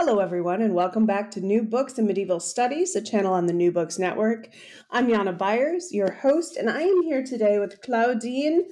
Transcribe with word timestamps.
Hello, 0.00 0.20
everyone, 0.20 0.62
and 0.62 0.74
welcome 0.74 1.06
back 1.06 1.28
to 1.32 1.40
New 1.40 1.60
Books 1.60 1.98
in 1.98 2.06
Medieval 2.06 2.38
Studies, 2.38 2.94
a 2.94 3.02
channel 3.02 3.34
on 3.34 3.46
the 3.46 3.52
New 3.52 3.72
Books 3.72 3.98
Network. 3.98 4.48
I'm 4.92 5.08
Jana 5.08 5.32
Byers, 5.32 5.92
your 5.92 6.12
host, 6.12 6.56
and 6.56 6.70
I 6.70 6.82
am 6.82 7.02
here 7.02 7.24
today 7.24 7.58
with 7.58 7.82
Claudine 7.82 8.66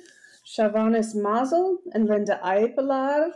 Chavanis 0.47 1.17
Mazel 1.17 1.79
and 1.93 2.07
Linda 2.07 2.39
Ijpelaar 2.45 3.31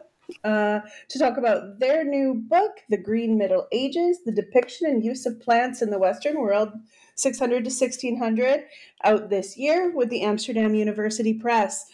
uh, 0.45 0.81
to 1.09 1.19
talk 1.19 1.37
about 1.37 1.81
their 1.81 2.05
new 2.05 2.35
book, 2.35 2.77
The 2.89 2.97
Green 2.97 3.37
Middle 3.37 3.67
Ages 3.73 4.21
The 4.25 4.31
Depiction 4.31 4.87
and 4.87 5.05
Use 5.05 5.27
of 5.27 5.41
Plants 5.41 5.83
in 5.83 5.91
the 5.91 5.99
Western 5.99 6.39
World, 6.41 6.71
600 7.17 7.65
to 7.65 7.71
1600, 7.71 8.67
out 9.03 9.31
this 9.31 9.59
year 9.59 9.91
with 9.91 10.11
the 10.11 10.23
Amsterdam 10.23 10.77
University 10.77 11.35
Press. 11.35 11.87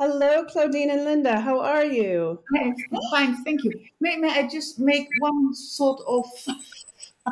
Hello, 0.00 0.44
Claudine 0.46 0.90
and 0.90 1.04
Linda. 1.04 1.38
How 1.38 1.60
are 1.60 1.84
you? 1.84 2.40
Fine, 3.12 3.44
thank 3.44 3.62
you. 3.62 3.70
May, 4.00 4.16
may 4.16 4.30
I 4.40 4.48
just 4.48 4.80
make 4.80 5.06
one 5.20 5.54
sort 5.54 6.00
of 6.08 6.26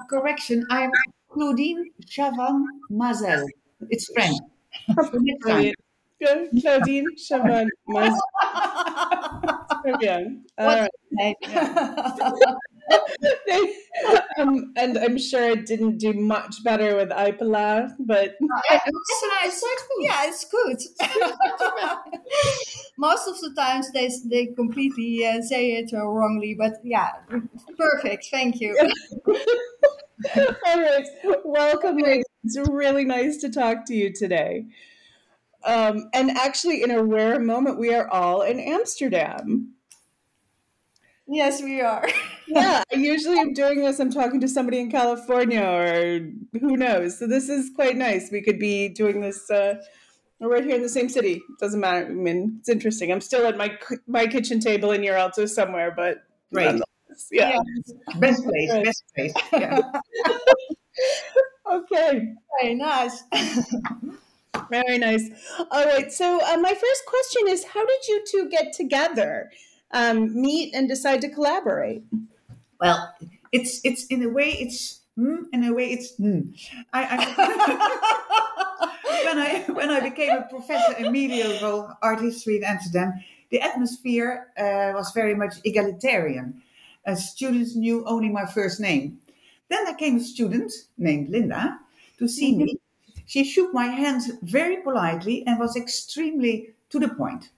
correction? 0.08 0.64
I'm 0.70 0.92
Claudine 1.28 1.90
Chavannes 2.06 2.64
Mazel. 2.88 3.48
It's 3.90 4.12
French. 4.14 4.38
Brilliant. 5.40 5.74
Good. 6.20 6.50
Claudine 6.62 7.06
Chavannes 7.16 7.68
Mazel. 7.88 8.20
Très 9.82 9.98
bien. 9.98 10.44
All 10.56 10.86
right. 11.18 11.36
um, 14.38 14.72
and 14.76 14.98
I'm 14.98 15.18
sure 15.18 15.52
I 15.52 15.54
didn't 15.54 15.98
do 15.98 16.12
much 16.12 16.62
better 16.64 16.96
with 16.96 17.10
Ijpelaar, 17.10 17.94
but 18.00 18.36
it's 18.40 19.24
nice. 19.42 19.64
Yeah, 20.00 20.26
it's 20.26 20.44
good. 20.44 20.80
Most 22.98 23.28
of 23.28 23.40
the 23.40 23.54
times 23.56 23.92
they 23.92 24.10
they 24.26 24.46
completely 24.46 25.26
uh, 25.26 25.42
say 25.42 25.72
it 25.72 25.90
wrongly, 25.92 26.54
but 26.54 26.74
yeah, 26.82 27.10
perfect. 27.76 28.26
Thank 28.30 28.60
you. 28.60 28.76
All 30.36 30.80
right, 30.80 31.06
welcome, 31.44 31.98
ladies. 31.98 32.24
It's 32.44 32.58
really 32.68 33.04
nice 33.04 33.36
to 33.38 33.50
talk 33.50 33.86
to 33.86 33.94
you 33.94 34.12
today. 34.12 34.66
Um, 35.64 36.10
and 36.12 36.30
actually, 36.30 36.82
in 36.82 36.90
a 36.90 37.02
rare 37.02 37.38
moment, 37.38 37.78
we 37.78 37.94
are 37.94 38.08
all 38.08 38.42
in 38.42 38.58
Amsterdam. 38.58 39.71
Yes, 41.32 41.62
we 41.62 41.80
are. 41.80 42.06
yeah, 42.46 42.82
I 42.92 42.96
usually 42.96 43.38
am 43.38 43.54
doing 43.54 43.80
this. 43.80 43.98
I'm 43.98 44.10
talking 44.10 44.38
to 44.42 44.48
somebody 44.48 44.80
in 44.80 44.90
California 44.90 45.62
or 45.62 46.20
who 46.60 46.76
knows. 46.76 47.18
So 47.18 47.26
this 47.26 47.48
is 47.48 47.70
quite 47.74 47.96
nice. 47.96 48.30
We 48.30 48.42
could 48.42 48.58
be 48.58 48.90
doing 48.90 49.22
this 49.22 49.50
uh, 49.50 49.76
right 50.40 50.62
here 50.62 50.76
in 50.76 50.82
the 50.82 50.90
same 50.90 51.08
city. 51.08 51.40
Doesn't 51.58 51.80
matter. 51.80 52.04
I 52.04 52.10
mean, 52.10 52.58
it's 52.60 52.68
interesting. 52.68 53.10
I'm 53.10 53.22
still 53.22 53.46
at 53.46 53.56
my 53.56 53.78
my 54.06 54.26
kitchen 54.26 54.60
table 54.60 54.92
in 54.92 55.00
Yeralto 55.00 55.48
somewhere, 55.48 55.90
but 55.96 56.18
right. 56.50 56.78
Yeah. 57.30 57.50
yeah. 57.50 58.18
Best 58.18 58.44
place. 58.44 58.70
Right. 58.70 58.84
Best 58.84 59.04
place. 59.14 59.32
Yeah. 59.52 59.80
okay. 61.72 62.34
Very 62.60 62.74
nice. 62.74 63.24
Very 64.70 64.98
nice. 64.98 65.30
All 65.70 65.84
right. 65.86 66.12
So 66.12 66.40
uh, 66.44 66.58
my 66.58 66.74
first 66.74 67.06
question 67.06 67.48
is, 67.48 67.64
how 67.64 67.86
did 67.86 68.08
you 68.08 68.22
two 68.30 68.48
get 68.50 68.74
together? 68.74 69.50
Um, 69.92 70.40
meet 70.40 70.74
and 70.74 70.88
decide 70.88 71.20
to 71.22 71.28
collaborate? 71.28 72.02
Well, 72.80 73.14
it's 73.52 73.80
it's 73.84 74.06
in 74.06 74.22
a 74.22 74.28
way 74.28 74.50
it's 74.58 75.00
mm, 75.18 75.44
in 75.52 75.64
a 75.64 75.72
way 75.72 75.90
it's 75.92 76.16
mm. 76.18 76.52
I, 76.92 77.06
I 77.10 78.22
when 79.24 79.38
I 79.38 79.64
when 79.72 79.90
I 79.90 80.00
became 80.00 80.36
a 80.36 80.42
professor 80.42 80.96
in 80.98 81.12
medieval 81.12 81.94
art 82.02 82.20
history 82.20 82.56
in 82.56 82.64
Amsterdam, 82.64 83.22
the 83.50 83.60
atmosphere 83.60 84.48
uh, 84.58 84.92
was 84.94 85.12
very 85.12 85.34
much 85.34 85.56
egalitarian. 85.64 86.62
Uh, 87.06 87.14
students 87.14 87.76
knew 87.76 88.04
only 88.06 88.28
my 88.28 88.46
first 88.46 88.80
name. 88.80 89.18
Then 89.68 89.84
there 89.84 89.94
came 89.94 90.16
a 90.16 90.20
student 90.20 90.72
named 90.98 91.30
Linda 91.30 91.78
to 92.18 92.28
see 92.28 92.56
me. 92.56 92.78
She 93.26 93.44
shook 93.44 93.72
my 93.72 93.86
hand 93.86 94.38
very 94.42 94.78
politely 94.82 95.46
and 95.46 95.58
was 95.58 95.76
extremely 95.76 96.74
to 96.90 96.98
the 96.98 97.08
point. 97.08 97.50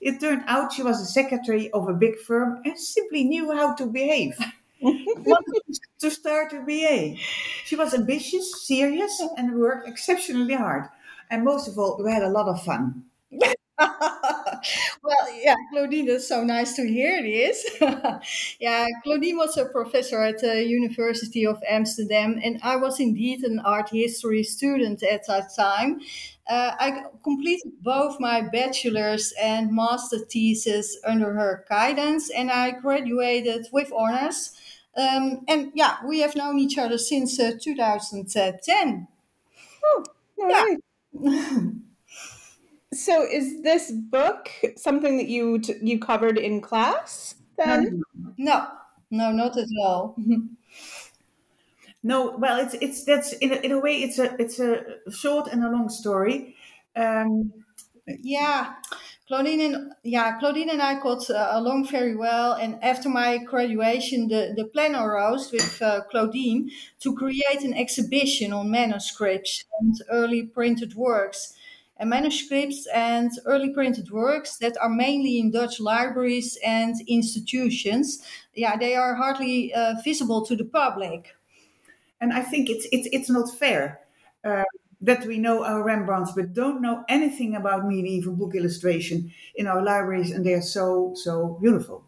It 0.00 0.20
turned 0.20 0.44
out 0.46 0.72
she 0.72 0.82
was 0.82 1.00
a 1.00 1.06
secretary 1.06 1.70
of 1.72 1.88
a 1.88 1.92
big 1.92 2.18
firm 2.18 2.62
and 2.64 2.78
simply 2.78 3.24
knew 3.24 3.52
how 3.52 3.74
to 3.74 3.86
behave. 3.86 4.38
to 6.00 6.10
start 6.10 6.52
a 6.52 6.60
BA. 6.62 7.16
She 7.64 7.76
was 7.76 7.92
ambitious, 7.92 8.66
serious, 8.66 9.22
and 9.36 9.60
worked 9.60 9.88
exceptionally 9.88 10.54
hard. 10.54 10.84
And 11.30 11.44
most 11.44 11.68
of 11.68 11.78
all, 11.78 12.02
we 12.02 12.10
had 12.10 12.22
a 12.22 12.28
lot 12.28 12.48
of 12.48 12.62
fun. 12.62 13.04
well, 13.80 15.40
yeah, 15.42 15.54
Claudine, 15.72 16.08
it's 16.08 16.28
so 16.28 16.42
nice 16.44 16.74
to 16.74 16.86
hear 16.86 17.22
this. 17.22 17.64
yeah, 18.60 18.86
Claudine 19.04 19.36
was 19.36 19.56
a 19.56 19.66
professor 19.66 20.22
at 20.22 20.40
the 20.40 20.64
University 20.64 21.46
of 21.46 21.62
Amsterdam, 21.68 22.40
and 22.42 22.58
I 22.62 22.76
was 22.76 23.00
indeed 23.00 23.44
an 23.44 23.60
art 23.60 23.90
history 23.90 24.42
student 24.42 25.02
at 25.02 25.26
that 25.28 25.54
time. 25.54 26.00
Uh, 26.50 26.74
I 26.80 27.04
completed 27.22 27.72
both 27.82 28.18
my 28.18 28.40
bachelor's 28.42 29.32
and 29.40 29.72
master 29.72 30.18
thesis 30.18 30.98
under 31.06 31.32
her 31.34 31.64
guidance, 31.68 32.30
and 32.30 32.50
I 32.50 32.72
graduated 32.72 33.68
with 33.72 33.92
honors. 33.92 34.56
Um, 34.96 35.44
and 35.48 35.70
yeah, 35.74 35.98
we 36.04 36.20
have 36.20 36.34
known 36.34 36.58
each 36.58 36.76
other 36.76 36.98
since 36.98 37.38
uh, 37.38 37.52
2010. 37.62 39.06
Oh, 39.84 40.04
yeah. 40.38 40.76
so, 42.92 43.22
is 43.24 43.62
this 43.62 43.90
book 43.92 44.50
something 44.76 45.16
that 45.18 45.28
you 45.28 45.58
t- 45.60 45.76
you 45.82 45.98
covered 45.98 46.38
in 46.38 46.60
class? 46.60 47.36
Then 47.56 48.02
no, 48.36 48.68
no, 49.10 49.32
not 49.32 49.56
at 49.56 49.68
all. 49.84 50.16
No, 52.02 52.36
well, 52.38 52.58
it's 52.58 52.74
it's 52.74 53.04
that's 53.04 53.32
in 53.34 53.52
a, 53.52 53.56
in 53.56 53.72
a 53.72 53.78
way 53.78 53.96
it's 54.02 54.18
a 54.18 54.34
it's 54.40 54.58
a 54.58 54.82
short 55.10 55.48
and 55.52 55.62
a 55.62 55.70
long 55.70 55.88
story. 55.90 56.56
Um, 56.96 57.52
yeah, 58.06 58.74
Claudine 59.28 59.60
and 59.60 59.92
yeah, 60.02 60.38
Claudine 60.38 60.70
and 60.70 60.80
I 60.80 60.98
got 60.98 61.28
uh, 61.28 61.50
along 61.52 61.88
very 61.88 62.16
well. 62.16 62.54
And 62.54 62.82
after 62.82 63.10
my 63.10 63.36
graduation, 63.38 64.28
the 64.28 64.54
the 64.56 64.64
plan 64.64 64.96
arose 64.96 65.52
with 65.52 65.80
uh, 65.82 66.00
Claudine 66.10 66.70
to 67.00 67.14
create 67.14 67.62
an 67.62 67.74
exhibition 67.74 68.52
on 68.52 68.70
manuscripts 68.70 69.64
and 69.80 69.94
early 70.10 70.44
printed 70.44 70.94
works. 70.94 71.54
And 71.98 72.08
manuscripts 72.08 72.86
and 72.94 73.30
early 73.44 73.74
printed 73.74 74.10
works 74.10 74.56
that 74.56 74.74
are 74.80 74.88
mainly 74.88 75.38
in 75.38 75.50
Dutch 75.50 75.78
libraries 75.80 76.56
and 76.64 76.94
institutions, 77.06 78.22
yeah, 78.54 78.78
they 78.78 78.96
are 78.96 79.16
hardly 79.16 79.74
uh, 79.74 79.96
visible 80.02 80.42
to 80.46 80.56
the 80.56 80.64
public. 80.64 81.34
And 82.20 82.32
I 82.32 82.42
think 82.42 82.68
it's 82.68 82.86
it's 82.92 83.08
it's 83.12 83.30
not 83.30 83.50
fair 83.58 84.00
uh, 84.44 84.64
that 85.00 85.24
we 85.26 85.38
know 85.38 85.64
our 85.64 85.82
Rembrandts 85.82 86.32
but 86.32 86.52
don't 86.52 86.82
know 86.82 87.04
anything 87.08 87.56
about 87.56 87.86
medieval 87.86 88.34
book 88.34 88.54
illustration 88.54 89.32
in 89.54 89.66
our 89.66 89.82
libraries, 89.82 90.30
and 90.30 90.44
they 90.44 90.54
are 90.54 90.62
so 90.62 91.12
so 91.14 91.58
beautiful. 91.60 92.04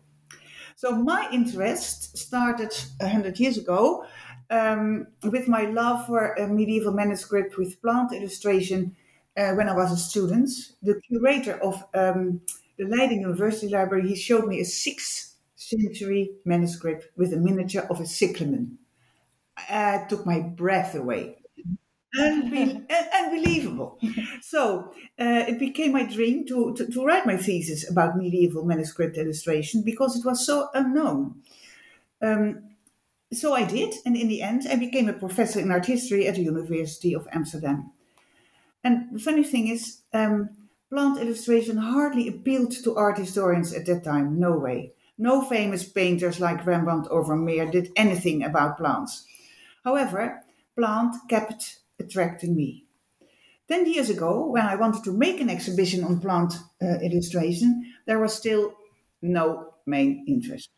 So 0.77 0.93
my 0.93 1.29
interest 1.33 2.17
started 2.19 2.73
hundred 3.01 3.39
years 3.41 3.57
ago 3.59 4.05
um, 4.51 5.07
with 5.23 5.49
my 5.49 5.63
love 5.65 6.07
for 6.07 6.35
a 6.35 6.47
medieval 6.47 6.93
manuscript 6.93 7.57
with 7.57 7.81
plant 7.83 8.13
illustration 8.13 8.97
uh, 9.37 9.53
when 9.55 9.69
I 9.69 9.75
was 9.75 9.93
a 9.93 9.97
student. 9.97 10.51
The 10.83 11.01
curator 11.09 11.55
of 11.63 11.85
um, 11.95 12.41
the 12.79 12.85
Leiden 12.85 13.21
University 13.21 13.69
Library 13.69 14.09
he 14.09 14.17
showed 14.17 14.47
me 14.47 14.61
a 14.61 14.65
sixth 14.65 15.37
century 15.57 16.33
manuscript 16.45 17.07
with 17.17 17.33
a 17.33 17.37
miniature 17.37 17.87
of 17.89 18.01
a 18.01 18.07
cyclamen 18.07 18.79
uh, 19.69 20.07
took 20.07 20.27
my 20.27 20.41
breath 20.41 20.95
away. 20.95 21.39
Unbe- 22.19 22.85
unbelievable. 23.15 23.99
So 24.43 24.93
uh, 25.19 25.45
it 25.49 25.59
became 25.59 25.93
my 25.93 26.05
dream 26.05 26.47
to, 26.47 26.75
to, 26.75 26.87
to, 26.87 27.05
write 27.05 27.27
my 27.27 27.37
thesis 27.37 27.89
about 27.91 28.17
medieval 28.17 28.65
manuscript 28.65 29.17
illustration 29.17 29.83
because 29.83 30.17
it 30.17 30.25
was 30.25 30.45
so 30.45 30.69
unknown. 30.75 31.43
Um, 32.21 32.65
so 33.33 33.55
I 33.55 33.65
did, 33.65 33.95
and 34.05 34.15
in 34.15 34.29
the 34.29 34.43
end, 34.43 34.67
I 34.71 34.77
became 34.77 35.09
a 35.09 35.15
professor 35.15 35.59
in 35.59 35.71
art 35.71 35.87
history 35.87 36.27
at 36.27 36.35
the 36.35 36.43
University 36.43 37.15
of 37.15 37.27
Amsterdam. 37.33 37.91
And 38.85 39.09
the 39.13 39.21
funny 39.21 39.45
thing 39.45 39.69
is, 39.69 40.03
um, 40.13 40.51
plant 40.91 41.19
illustration 41.19 41.79
hardly 41.79 42.29
appealed 42.29 42.73
to 42.85 42.97
art 42.97 43.17
historians 43.17 43.73
at 43.73 43.87
that 43.87 44.05
time, 44.05 44.39
no 44.39 44.59
way. 44.59 44.93
No 45.17 45.41
famous 45.41 45.85
painters 45.85 46.41
like 46.41 46.67
Rembrandt 46.67 47.07
or 47.11 47.25
Vermeer 47.25 47.71
did 47.71 47.93
anything 47.97 48.43
about 48.43 48.77
plants. 48.77 49.25
However, 49.85 50.43
plant 50.77 51.17
kept 51.29 51.79
attracting 51.99 52.55
me. 52.55 52.85
Ten 53.69 53.87
years 53.87 54.11
ago, 54.11 54.47
when 54.47 54.67
I 54.67 54.77
wanted 54.77 55.05
to 55.05 55.13
make 55.13 55.41
an 55.41 55.49
exhibition 55.49 56.05
on 56.05 56.21
plant 56.21 56.55
uh, 56.83 56.99
illustration, 57.01 57.95
there 58.07 58.19
was 58.19 58.35
still 58.35 58.75
no 59.23 59.75
main 59.87 60.25
interest. 60.27 60.71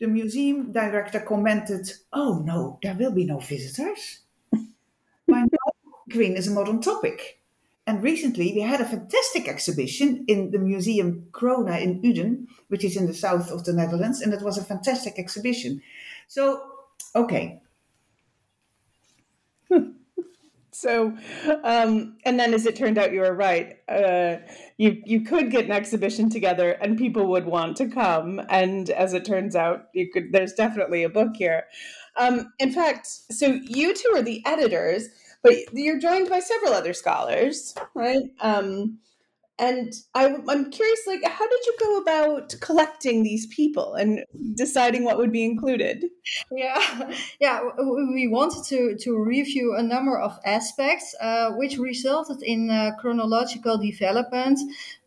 The 0.00 0.06
museum 0.06 0.72
director 0.72 1.20
commented, 1.20 1.90
Oh 2.12 2.42
no, 2.44 2.78
there 2.82 2.94
will 2.94 3.12
be 3.12 3.24
no 3.24 3.38
visitors. 3.38 4.20
By 4.52 5.40
now, 5.40 5.72
green 6.08 6.36
is 6.36 6.48
a 6.48 6.52
modern 6.52 6.80
topic. 6.80 7.40
And 7.86 8.02
recently, 8.02 8.52
we 8.52 8.60
had 8.60 8.82
a 8.82 8.84
fantastic 8.84 9.48
exhibition 9.48 10.24
in 10.28 10.50
the 10.50 10.58
Museum 10.58 11.28
Krona 11.30 11.80
in 11.80 12.02
Uden, 12.02 12.46
which 12.68 12.84
is 12.84 12.96
in 12.96 13.06
the 13.06 13.14
south 13.14 13.50
of 13.50 13.64
the 13.64 13.72
Netherlands, 13.72 14.20
and 14.20 14.34
it 14.34 14.42
was 14.42 14.58
a 14.58 14.64
fantastic 14.64 15.18
exhibition. 15.18 15.80
So, 16.26 16.62
okay, 17.16 17.62
so 20.70 21.16
um, 21.64 22.16
and 22.24 22.38
then 22.38 22.54
as 22.54 22.66
it 22.66 22.76
turned 22.76 22.98
out 22.98 23.12
you 23.12 23.20
were 23.20 23.34
right. 23.34 23.78
Uh, 23.88 24.36
you 24.76 25.02
you 25.04 25.22
could 25.22 25.50
get 25.50 25.64
an 25.64 25.72
exhibition 25.72 26.30
together 26.30 26.72
and 26.72 26.98
people 26.98 27.26
would 27.26 27.46
want 27.46 27.76
to 27.78 27.88
come. 27.88 28.40
And 28.48 28.90
as 28.90 29.14
it 29.14 29.24
turns 29.24 29.56
out 29.56 29.88
you 29.92 30.10
could 30.10 30.32
there's 30.32 30.52
definitely 30.52 31.02
a 31.02 31.08
book 31.08 31.36
here. 31.36 31.64
Um, 32.16 32.52
in 32.58 32.72
fact 32.72 33.06
so 33.06 33.46
you 33.46 33.94
two 33.94 34.12
are 34.14 34.22
the 34.22 34.42
editors 34.46 35.08
but 35.42 35.54
you're 35.72 36.00
joined 36.00 36.28
by 36.28 36.40
several 36.40 36.72
other 36.72 36.92
scholars 36.92 37.74
right? 37.94 38.24
Um, 38.40 38.98
and 39.58 39.92
I, 40.14 40.26
am 40.26 40.70
curious 40.70 41.00
like 41.06 41.24
how 41.24 41.48
did 41.48 41.66
you 41.66 41.76
go 41.80 41.98
about 41.98 42.54
collecting 42.60 43.22
these 43.22 43.46
people 43.46 43.94
and 43.94 44.24
deciding 44.54 45.04
what 45.04 45.18
would 45.18 45.32
be 45.32 45.44
included? 45.44 46.04
Yeah 46.50 47.12
yeah 47.40 47.60
we 48.14 48.28
wanted 48.28 48.64
to 48.68 48.96
to 48.96 49.18
review 49.18 49.74
a 49.76 49.82
number 49.82 50.18
of 50.18 50.38
aspects 50.44 51.14
uh, 51.20 51.50
which 51.52 51.76
resulted 51.78 52.42
in 52.42 52.70
uh, 52.70 52.92
chronological 53.00 53.78
development 53.78 54.58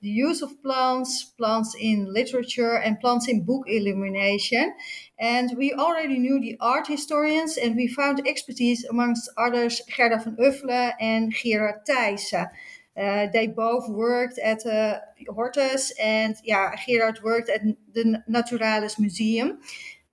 the 0.02 0.10
use 0.10 0.42
of 0.42 0.62
plants 0.62 1.24
plants 1.38 1.76
in 1.80 2.12
literature 2.14 2.76
and 2.76 3.00
plants 3.00 3.28
in 3.28 3.46
book 3.46 3.64
illumination. 3.68 4.74
And 5.20 5.52
we 5.56 5.74
already 5.74 6.18
knew 6.18 6.42
the 6.42 6.58
art 6.60 6.88
historians 6.88 7.58
and 7.58 7.76
we 7.76 7.88
found 7.88 8.28
expertise 8.28 8.84
amongst 8.86 9.30
others 9.38 9.82
gerda 9.96 10.20
van 10.20 10.36
uffelen 10.40 10.94
and 11.00 11.32
gerard 11.32 11.86
thijssen 11.86 12.50
uh, 12.98 13.28
they 13.34 13.48
both 13.48 13.88
worked 13.90 14.38
at 14.40 14.66
uh, 14.66 15.00
Hortus, 15.30 15.92
and 16.00 16.36
yeah, 16.44 16.76
Gerard 16.88 17.22
worked 17.24 17.50
at 17.50 17.62
the 17.94 18.24
Naturalis 18.28 19.00
Museum. 19.00 19.60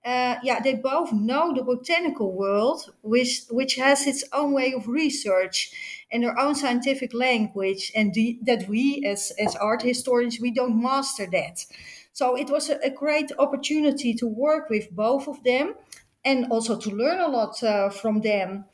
Uh, 0.05 0.37
yeah, 0.43 0.61
they 0.61 0.75
both 0.75 1.11
know 1.11 1.53
the 1.53 1.61
botanical 1.61 2.31
world, 2.31 2.93
which 3.01 3.43
which 3.51 3.75
has 3.75 4.07
its 4.07 4.23
own 4.31 4.53
way 4.53 4.73
of 4.73 4.87
research 4.87 5.71
and 6.11 6.23
their 6.23 6.39
own 6.39 6.55
scientific 6.55 7.13
language, 7.13 7.91
and 7.95 8.13
the, 8.13 8.39
that 8.41 8.67
we, 8.69 9.03
as 9.05 9.31
as 9.37 9.55
art 9.57 9.81
historians, 9.81 10.39
we 10.39 10.51
don't 10.51 10.81
master 10.81 11.27
that. 11.31 11.65
So 12.13 12.35
it 12.35 12.49
was 12.49 12.69
a, 12.69 12.79
a 12.83 12.89
great 12.89 13.31
opportunity 13.37 14.13
to 14.15 14.25
work 14.27 14.69
with 14.69 14.89
both 14.95 15.27
of 15.27 15.43
them, 15.43 15.75
and 16.23 16.45
also 16.49 16.77
to 16.79 16.89
learn 16.89 17.19
a 17.19 17.27
lot 17.27 17.61
uh, 17.61 17.89
from 17.89 18.21
them. 18.21 18.65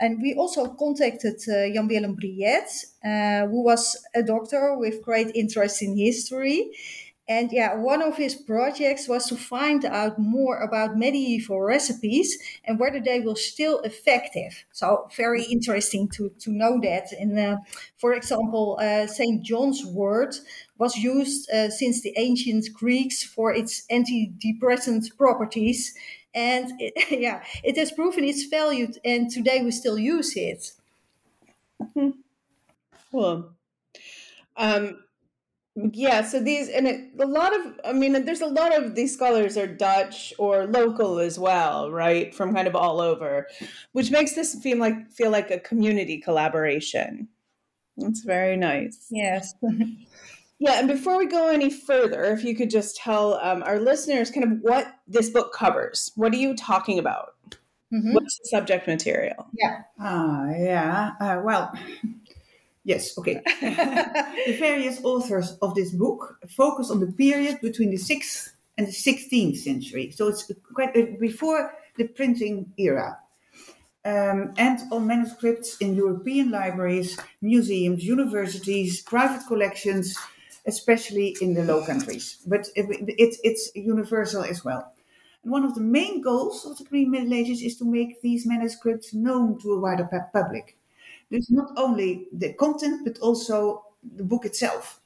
And 0.00 0.20
we 0.22 0.34
also 0.34 0.66
contacted 0.66 1.36
uh, 1.46 1.68
Jan 1.74 1.86
Willem 1.86 2.14
Briet, 2.14 2.70
uh, 3.04 3.46
who 3.46 3.62
was 3.62 4.02
a 4.14 4.22
doctor 4.22 4.76
with 4.76 5.02
great 5.02 5.30
interest 5.34 5.82
in 5.82 5.96
history. 5.96 6.70
And 7.28 7.52
yeah, 7.52 7.76
one 7.76 8.02
of 8.02 8.16
his 8.16 8.34
projects 8.34 9.06
was 9.06 9.26
to 9.28 9.36
find 9.36 9.84
out 9.84 10.18
more 10.18 10.58
about 10.62 10.96
medieval 10.96 11.60
recipes 11.60 12.36
and 12.64 12.80
whether 12.80 12.98
they 12.98 13.20
were 13.20 13.36
still 13.36 13.78
effective. 13.82 14.64
So 14.72 15.06
very 15.16 15.44
interesting 15.44 16.08
to, 16.16 16.32
to 16.40 16.50
know 16.50 16.80
that. 16.82 17.12
And 17.12 17.38
uh, 17.38 17.58
for 17.98 18.14
example, 18.14 18.80
uh, 18.82 19.06
St. 19.06 19.44
John's 19.44 19.86
wort 19.86 20.40
was 20.76 20.96
used 20.96 21.48
uh, 21.50 21.70
since 21.70 22.02
the 22.02 22.14
ancient 22.16 22.72
Greeks 22.72 23.22
for 23.22 23.54
its 23.54 23.86
antidepressant 23.92 25.16
properties 25.16 25.94
and 26.34 26.72
it, 26.80 26.94
yeah, 27.20 27.42
it 27.62 27.76
has 27.76 27.92
proven 27.92 28.24
its 28.24 28.44
value, 28.44 28.88
and 29.04 29.30
today 29.30 29.62
we 29.62 29.70
still 29.70 29.98
use 29.98 30.36
it. 30.36 30.72
Mm-hmm. 31.82 32.10
Cool. 33.10 33.50
Um, 34.56 34.98
yeah, 35.74 36.22
so 36.22 36.40
these 36.40 36.68
and 36.68 36.86
it, 36.86 37.10
a 37.18 37.26
lot 37.26 37.54
of 37.54 37.80
I 37.84 37.92
mean, 37.92 38.24
there's 38.24 38.40
a 38.40 38.46
lot 38.46 38.76
of 38.76 38.94
these 38.94 39.14
scholars 39.14 39.56
are 39.56 39.66
Dutch 39.66 40.34
or 40.38 40.66
local 40.66 41.18
as 41.18 41.38
well, 41.38 41.90
right? 41.90 42.34
From 42.34 42.54
kind 42.54 42.68
of 42.68 42.74
all 42.76 43.00
over, 43.00 43.46
which 43.92 44.10
makes 44.10 44.34
this 44.34 44.54
feel 44.56 44.78
like 44.78 45.10
feel 45.12 45.30
like 45.30 45.50
a 45.50 45.58
community 45.58 46.18
collaboration. 46.18 47.28
That's 47.96 48.20
very 48.22 48.56
nice. 48.56 49.06
Yes. 49.10 49.54
Yeah, 50.60 50.78
and 50.78 50.86
before 50.86 51.16
we 51.16 51.24
go 51.24 51.48
any 51.48 51.70
further, 51.70 52.24
if 52.24 52.44
you 52.44 52.54
could 52.54 52.68
just 52.68 52.94
tell 52.94 53.34
um, 53.42 53.62
our 53.62 53.80
listeners 53.80 54.30
kind 54.30 54.44
of 54.44 54.58
what 54.60 54.92
this 55.08 55.30
book 55.30 55.54
covers. 55.54 56.12
What 56.16 56.34
are 56.34 56.36
you 56.36 56.54
talking 56.54 56.98
about? 56.98 57.34
Mm-hmm. 57.90 58.12
What's 58.12 58.38
the 58.38 58.48
subject 58.48 58.86
material? 58.86 59.46
Yeah. 59.54 59.82
Ah, 59.98 60.42
uh, 60.42 60.50
yeah. 60.50 61.10
Uh, 61.18 61.40
well, 61.42 61.72
yes. 62.84 63.16
Okay. 63.16 63.40
the 63.60 64.56
various 64.58 65.02
authors 65.02 65.56
of 65.62 65.74
this 65.74 65.92
book 65.92 66.36
focus 66.50 66.90
on 66.90 67.00
the 67.00 67.10
period 67.10 67.62
between 67.62 67.90
the 67.90 67.96
sixth 67.96 68.54
and 68.76 68.86
the 68.86 68.92
sixteenth 68.92 69.56
century. 69.56 70.10
So 70.10 70.28
it's 70.28 70.52
quite 70.74 70.94
uh, 70.94 71.16
before 71.18 71.72
the 71.96 72.06
printing 72.06 72.70
era. 72.76 73.18
Um, 74.04 74.54
and 74.56 74.78
on 74.92 75.06
manuscripts 75.06 75.78
in 75.78 75.94
European 75.94 76.50
libraries, 76.50 77.18
museums, 77.42 78.04
universities, 78.04 79.02
private 79.02 79.46
collections, 79.46 80.16
especially 80.66 81.36
in 81.40 81.54
the 81.54 81.64
Low 81.64 81.84
Countries. 81.84 82.38
But 82.46 82.68
it, 82.76 82.86
it, 83.08 83.36
it's 83.42 83.70
universal 83.74 84.42
as 84.42 84.64
well. 84.64 84.92
And 85.42 85.52
one 85.52 85.64
of 85.64 85.74
the 85.74 85.80
main 85.80 86.20
goals 86.20 86.66
of 86.66 86.78
the 86.78 86.84
Green 86.84 87.10
Middle 87.10 87.34
Ages 87.34 87.62
is 87.62 87.76
to 87.78 87.84
make 87.84 88.20
these 88.20 88.46
manuscripts 88.46 89.14
known 89.14 89.58
to 89.60 89.72
a 89.72 89.80
wider 89.80 90.08
public. 90.32 90.76
There's 91.30 91.50
not 91.50 91.72
only 91.76 92.26
the 92.32 92.52
content, 92.54 93.04
but 93.04 93.18
also 93.20 93.84
the 94.02 94.24
book 94.24 94.44
itself. 94.44 95.00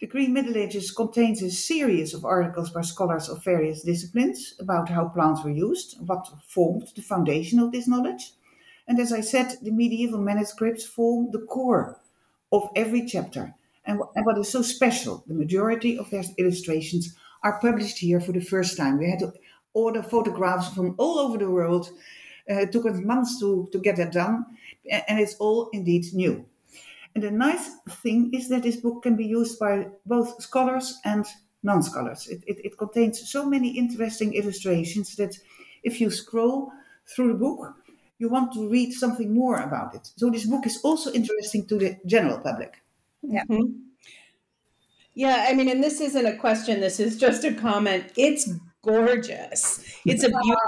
The 0.00 0.06
Green 0.06 0.32
Middle 0.32 0.56
Ages 0.56 0.90
contains 0.90 1.42
a 1.42 1.50
series 1.50 2.14
of 2.14 2.24
articles 2.24 2.70
by 2.70 2.82
scholars 2.82 3.28
of 3.28 3.42
various 3.44 3.82
disciplines 3.82 4.54
about 4.58 4.88
how 4.88 5.08
plants 5.08 5.42
were 5.42 5.50
used, 5.50 5.96
what 6.06 6.28
formed 6.46 6.92
the 6.94 7.02
foundation 7.02 7.58
of 7.58 7.72
this 7.72 7.88
knowledge. 7.88 8.32
And 8.86 9.00
as 9.00 9.12
I 9.12 9.20
said, 9.20 9.56
the 9.62 9.70
medieval 9.70 10.20
manuscripts 10.20 10.84
form 10.84 11.30
the 11.30 11.40
core 11.40 11.98
of 12.52 12.70
every 12.76 13.06
chapter 13.06 13.54
and, 13.86 14.00
and 14.14 14.26
what 14.26 14.38
is 14.38 14.48
so 14.48 14.62
special, 14.62 15.24
the 15.26 15.34
majority 15.34 15.98
of 15.98 16.10
their 16.10 16.24
illustrations 16.38 17.14
are 17.42 17.60
published 17.60 17.98
here 17.98 18.20
for 18.20 18.32
the 18.32 18.40
first 18.40 18.76
time. 18.76 18.98
We 18.98 19.10
had 19.10 19.18
to 19.20 19.32
order 19.74 20.02
photographs 20.02 20.68
from 20.68 20.94
all 20.98 21.18
over 21.18 21.38
the 21.38 21.50
world. 21.50 21.90
Uh, 22.50 22.60
it 22.60 22.72
took 22.72 22.86
us 22.86 22.98
months 23.00 23.38
to, 23.40 23.68
to 23.72 23.78
get 23.78 23.96
that 23.96 24.12
done, 24.12 24.46
and 24.90 25.18
it's 25.18 25.34
all 25.36 25.68
indeed 25.72 26.04
new. 26.12 26.44
And 27.14 27.22
the 27.22 27.30
nice 27.30 27.70
thing 28.02 28.32
is 28.32 28.48
that 28.48 28.62
this 28.62 28.76
book 28.76 29.02
can 29.02 29.16
be 29.16 29.26
used 29.26 29.58
by 29.58 29.88
both 30.04 30.42
scholars 30.42 30.98
and 31.04 31.24
non-scholars. 31.62 32.28
It, 32.28 32.42
it, 32.46 32.58
it 32.64 32.78
contains 32.78 33.30
so 33.30 33.46
many 33.46 33.68
interesting 33.68 34.34
illustrations 34.34 35.16
that 35.16 35.38
if 35.82 36.00
you 36.00 36.10
scroll 36.10 36.72
through 37.06 37.28
the 37.28 37.38
book, 37.38 37.74
you 38.18 38.28
want 38.28 38.52
to 38.54 38.68
read 38.68 38.92
something 38.92 39.32
more 39.32 39.58
about 39.58 39.94
it. 39.94 40.10
So 40.16 40.30
this 40.30 40.46
book 40.46 40.66
is 40.66 40.80
also 40.82 41.12
interesting 41.12 41.66
to 41.66 41.78
the 41.78 41.96
general 42.06 42.38
public. 42.38 42.83
Yeah. 43.26 43.44
Mhm. 43.48 43.84
Yeah, 45.14 45.46
I 45.48 45.54
mean, 45.54 45.68
and 45.68 45.82
this 45.82 46.00
isn't 46.00 46.26
a 46.26 46.36
question, 46.36 46.80
this 46.80 46.98
is 46.98 47.16
just 47.16 47.44
a 47.44 47.52
comment. 47.54 48.04
It's 48.16 48.48
gorgeous. 48.84 49.84
It's 50.04 50.22
a 50.22 50.28
beautiful, 50.28 50.58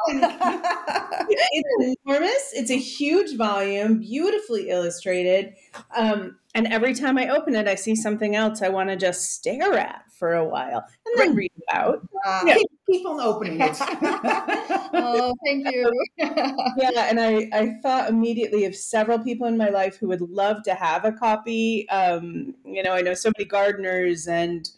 it's 1.28 1.98
enormous. 2.06 2.52
It's 2.54 2.70
a 2.70 2.78
huge 2.78 3.36
volume, 3.36 4.00
beautifully 4.00 4.70
illustrated. 4.70 5.54
Um, 5.96 6.38
and 6.54 6.66
every 6.68 6.94
time 6.94 7.18
I 7.18 7.28
open 7.28 7.54
it, 7.54 7.68
I 7.68 7.74
see 7.74 7.94
something 7.94 8.34
else 8.34 8.62
I 8.62 8.68
want 8.70 8.88
to 8.88 8.96
just 8.96 9.32
stare 9.32 9.74
at 9.74 10.02
for 10.18 10.34
a 10.34 10.44
while 10.44 10.84
and 11.04 11.20
then 11.20 11.34
read 11.34 11.52
about. 11.68 12.06
Ah. 12.24 12.42
Yeah. 12.46 12.54
Keep, 12.54 12.68
keep 12.90 13.06
on 13.06 13.20
opening 13.20 13.60
it. 13.60 13.76
oh, 13.80 15.34
thank 15.44 15.66
you. 15.70 15.92
Yeah, 16.78 17.08
and 17.08 17.20
I, 17.20 17.48
I 17.52 17.74
thought 17.82 18.08
immediately 18.08 18.64
of 18.64 18.74
several 18.74 19.18
people 19.18 19.46
in 19.46 19.56
my 19.56 19.68
life 19.68 19.96
who 19.96 20.08
would 20.08 20.20
love 20.20 20.62
to 20.64 20.74
have 20.74 21.04
a 21.04 21.12
copy. 21.12 21.88
Um, 21.88 22.54
you 22.64 22.82
know, 22.82 22.92
I 22.92 23.02
know 23.02 23.14
so 23.14 23.30
many 23.36 23.46
gardeners 23.46 24.26
and 24.26 24.68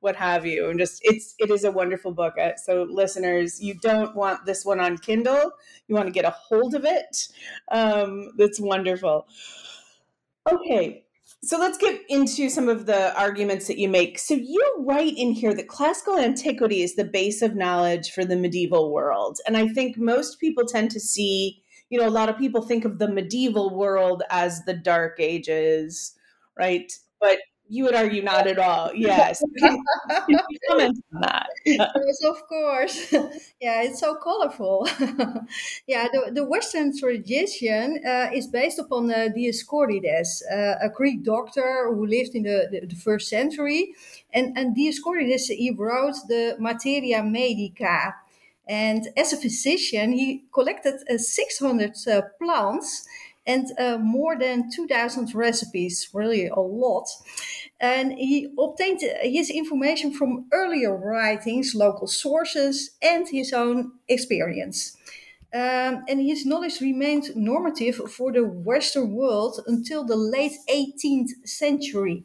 what 0.00 0.16
have 0.16 0.46
you, 0.46 0.68
and 0.68 0.78
just 0.78 1.00
it's 1.02 1.34
it 1.38 1.50
is 1.50 1.64
a 1.64 1.72
wonderful 1.72 2.12
book. 2.12 2.34
Uh, 2.38 2.52
So, 2.56 2.86
listeners, 2.88 3.60
you 3.60 3.74
don't 3.74 4.14
want 4.14 4.46
this 4.46 4.64
one 4.64 4.80
on 4.80 4.98
Kindle. 4.98 5.52
You 5.86 5.94
want 5.94 6.06
to 6.06 6.12
get 6.12 6.24
a 6.24 6.30
hold 6.30 6.74
of 6.74 6.84
it. 6.84 7.28
Um, 7.70 8.30
that's 8.36 8.60
wonderful. 8.60 9.26
Okay, 10.50 11.04
so 11.42 11.58
let's 11.58 11.78
get 11.78 12.00
into 12.08 12.48
some 12.48 12.68
of 12.68 12.86
the 12.86 13.16
arguments 13.18 13.66
that 13.66 13.78
you 13.78 13.88
make. 13.88 14.18
So 14.18 14.34
you 14.34 14.62
write 14.78 15.14
in 15.16 15.32
here 15.32 15.54
that 15.54 15.68
classical 15.68 16.18
antiquity 16.18 16.82
is 16.82 16.96
the 16.96 17.04
base 17.04 17.42
of 17.42 17.54
knowledge 17.54 18.10
for 18.10 18.24
the 18.24 18.36
medieval 18.36 18.92
world. 18.92 19.38
And 19.46 19.56
I 19.56 19.68
think 19.68 19.96
most 19.98 20.40
people 20.40 20.64
tend 20.64 20.90
to 20.92 21.00
see, 21.00 21.62
you 21.90 21.98
know, 21.98 22.08
a 22.08 22.10
lot 22.10 22.28
of 22.28 22.38
people 22.38 22.62
think 22.62 22.84
of 22.84 22.98
the 22.98 23.08
medieval 23.08 23.76
world 23.76 24.22
as 24.30 24.64
the 24.64 24.74
dark 24.74 25.20
ages, 25.20 26.14
right? 26.58 26.92
But 27.20 27.38
you 27.68 27.84
would 27.84 27.94
argue 27.94 28.22
not 28.22 28.46
at 28.46 28.58
all. 28.58 28.90
Yes. 28.98 29.42
Can, 29.58 29.78
can 30.28 30.38
comment 30.68 30.98
on 31.14 31.20
that? 31.20 31.46
Yes, 31.64 32.24
of 32.24 32.46
course. 32.48 33.12
yeah, 33.60 33.82
it's 33.82 34.00
so 34.00 34.16
colorful. 34.16 34.88
yeah, 35.86 36.08
the, 36.12 36.32
the 36.32 36.44
Western 36.44 36.96
tradition 36.96 38.02
uh, 38.06 38.28
is 38.34 38.46
based 38.48 38.78
upon 38.78 39.10
uh, 39.10 39.28
Dioscorides, 39.36 40.42
uh, 40.52 40.74
a 40.82 40.88
Greek 40.92 41.22
doctor 41.22 41.92
who 41.94 42.06
lived 42.06 42.34
in 42.34 42.42
the, 42.42 42.68
the, 42.70 42.86
the 42.86 42.96
first 42.96 43.28
century. 43.28 43.94
And, 44.32 44.56
and 44.58 44.76
Dioscorides, 44.76 45.46
he 45.48 45.70
wrote 45.70 46.16
the 46.28 46.56
Materia 46.58 47.22
Medica. 47.22 48.14
And 48.68 49.08
as 49.16 49.32
a 49.32 49.36
physician, 49.36 50.12
he 50.12 50.44
collected 50.52 50.96
uh, 51.10 51.16
600 51.16 51.96
uh, 52.06 52.22
plants 52.38 53.06
and 53.48 53.66
uh, 53.78 53.98
more 53.98 54.38
than 54.38 54.70
2,000 54.70 55.34
recipes, 55.34 56.10
really 56.12 56.46
a 56.46 56.60
lot. 56.60 57.08
And 57.80 58.12
he 58.12 58.52
obtained 58.58 59.00
his 59.22 59.50
information 59.50 60.12
from 60.12 60.46
earlier 60.52 60.94
writings, 60.96 61.74
local 61.74 62.06
sources, 62.06 62.90
and 63.02 63.26
his 63.28 63.52
own 63.52 63.92
experience. 64.08 64.96
Um, 65.54 66.04
and 66.08 66.20
his 66.20 66.44
knowledge 66.44 66.80
remained 66.82 67.34
normative 67.34 67.96
for 68.12 68.32
the 68.32 68.44
Western 68.44 69.14
world 69.14 69.60
until 69.66 70.04
the 70.04 70.16
late 70.16 70.52
18th 70.68 71.30
century. 71.44 72.24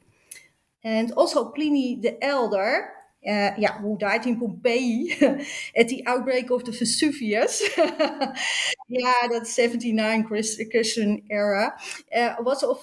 And 0.84 1.12
also 1.14 1.52
Pliny 1.52 1.96
the 2.02 2.22
Elder, 2.24 2.92
uh, 3.26 3.52
yeah, 3.58 3.78
who 3.80 3.98
died 3.98 4.28
in 4.28 4.40
Pompeii 4.40 5.14
at 5.78 5.88
the 5.88 6.04
outbreak 6.06 6.50
of 6.52 6.66
the 6.66 6.72
Vesuvius. 6.72 7.64
yeah, 9.00 9.28
that's 9.32 9.54
79 9.56 10.24
Christian 10.24 11.24
era, 11.30 11.76
uh, 12.16 12.36
was 12.40 12.64
of 12.64 12.82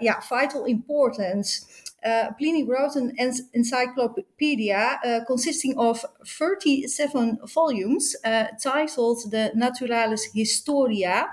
yeah, 0.00 0.20
vital 0.28 0.64
importance. 0.64 1.82
Uh, 2.04 2.30
Pliny 2.38 2.62
wrote 2.62 2.94
an 2.94 3.12
en- 3.18 3.48
encyclopedia 3.54 5.24
consisting 5.26 5.76
of 5.78 6.04
37 6.26 7.38
volumes 7.52 8.14
titled 8.62 9.30
the 9.30 9.50
Naturalis 9.54 10.28
Historia, 10.34 11.28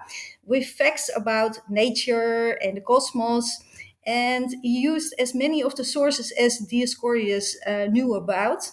with 0.46 0.65
facts 0.65 1.10
about 1.15 1.60
nature 1.70 2.51
and 2.62 2.77
the 2.77 2.82
cosmos. 2.82 3.63
And 4.05 4.55
he 4.62 4.79
used 4.79 5.13
as 5.17 5.34
many 5.34 5.63
of 5.63 5.75
the 5.75 5.86
sources 5.86 6.32
as 6.32 6.60
Dioscorides 6.60 7.55
uh, 7.65 7.86
knew 7.89 8.15
about. 8.15 8.70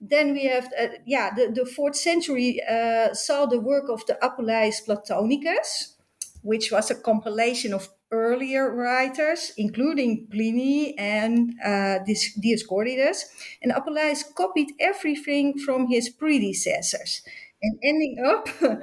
Then 0.00 0.34
we 0.34 0.44
have, 0.44 0.66
uh, 0.78 0.88
yeah, 1.06 1.34
the, 1.34 1.50
the 1.52 1.64
fourth 1.66 1.96
century 1.96 2.60
uh, 2.68 3.14
saw 3.14 3.46
the 3.46 3.60
work 3.60 3.88
of 3.88 4.04
the 4.06 4.18
Apuleius 4.22 4.84
Platonicus, 4.84 5.94
which 6.42 6.70
was 6.70 6.90
a 6.90 6.94
compilation 6.94 7.72
of 7.72 7.88
earlier 8.12 8.72
writers, 8.74 9.52
including 9.56 10.26
Pliny 10.30 10.96
and 10.98 11.54
uh, 11.64 11.98
Dioscorides. 12.40 13.24
And 13.62 13.72
Apuleius 13.72 14.22
copied 14.34 14.72
everything 14.78 15.58
from 15.58 15.88
his 15.88 16.08
predecessors 16.10 17.22
and 17.62 17.78
ending 17.82 18.18
up 18.24 18.48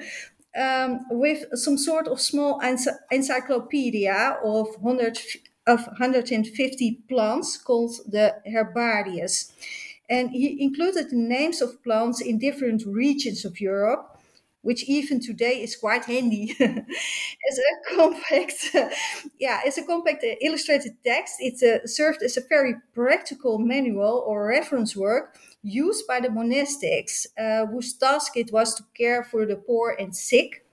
um, 0.59 0.99
with 1.11 1.45
some 1.57 1.77
sort 1.77 2.07
of 2.07 2.19
small 2.19 2.59
ency- 2.61 2.91
encyclopedia 3.11 4.37
of 4.43 4.67
100, 4.79 5.19
of 5.67 5.85
150 5.87 7.03
plants 7.07 7.57
called 7.57 7.95
the 8.07 8.35
Herbarius. 8.51 9.51
And 10.13 10.25
he 10.31 10.61
included 10.67 11.09
the 11.09 11.15
names 11.37 11.61
of 11.61 11.81
plants 11.83 12.21
in 12.21 12.37
different 12.37 12.83
regions 12.85 13.45
of 13.45 13.59
Europe, 13.59 14.01
which 14.61 14.83
even 14.97 15.19
today 15.19 15.55
is 15.65 15.75
quite 15.75 16.05
handy 16.05 16.55
as 17.49 17.57
a 17.71 17.95
compact, 17.95 18.55
yeah, 19.39 19.61
as 19.65 19.77
a 19.77 19.83
compact 19.83 20.23
illustrated 20.41 20.93
text. 21.05 21.35
It 21.39 21.57
uh, 21.63 21.87
served 21.87 22.21
as 22.23 22.37
a 22.37 22.41
very 22.47 22.75
practical 22.93 23.59
manual 23.59 24.23
or 24.27 24.47
reference 24.47 24.95
work 24.95 25.37
used 25.63 26.05
by 26.07 26.19
the 26.19 26.29
monastics, 26.29 27.25
uh, 27.37 27.65
whose 27.67 27.93
task 27.93 28.37
it 28.37 28.51
was 28.51 28.75
to 28.75 28.83
care 28.97 29.23
for 29.23 29.45
the 29.45 29.55
poor 29.55 29.95
and 29.99 30.15
sick. 30.15 30.65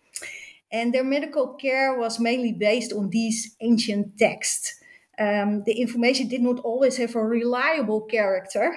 And 0.73 0.95
their 0.95 1.05
medical 1.05 1.49
care 1.55 1.99
was 1.99 2.21
mainly 2.21 2.53
based 2.53 2.93
on 2.93 3.11
these 3.11 3.57
ancient 3.61 4.19
texts. 4.19 4.80
Um, 5.21 5.65
the 5.65 5.75
information 5.81 6.29
did 6.29 6.41
not 6.41 6.61
always 6.61 6.97
have 6.97 7.15
a 7.15 7.23
reliable 7.23 8.01
character. 8.01 8.73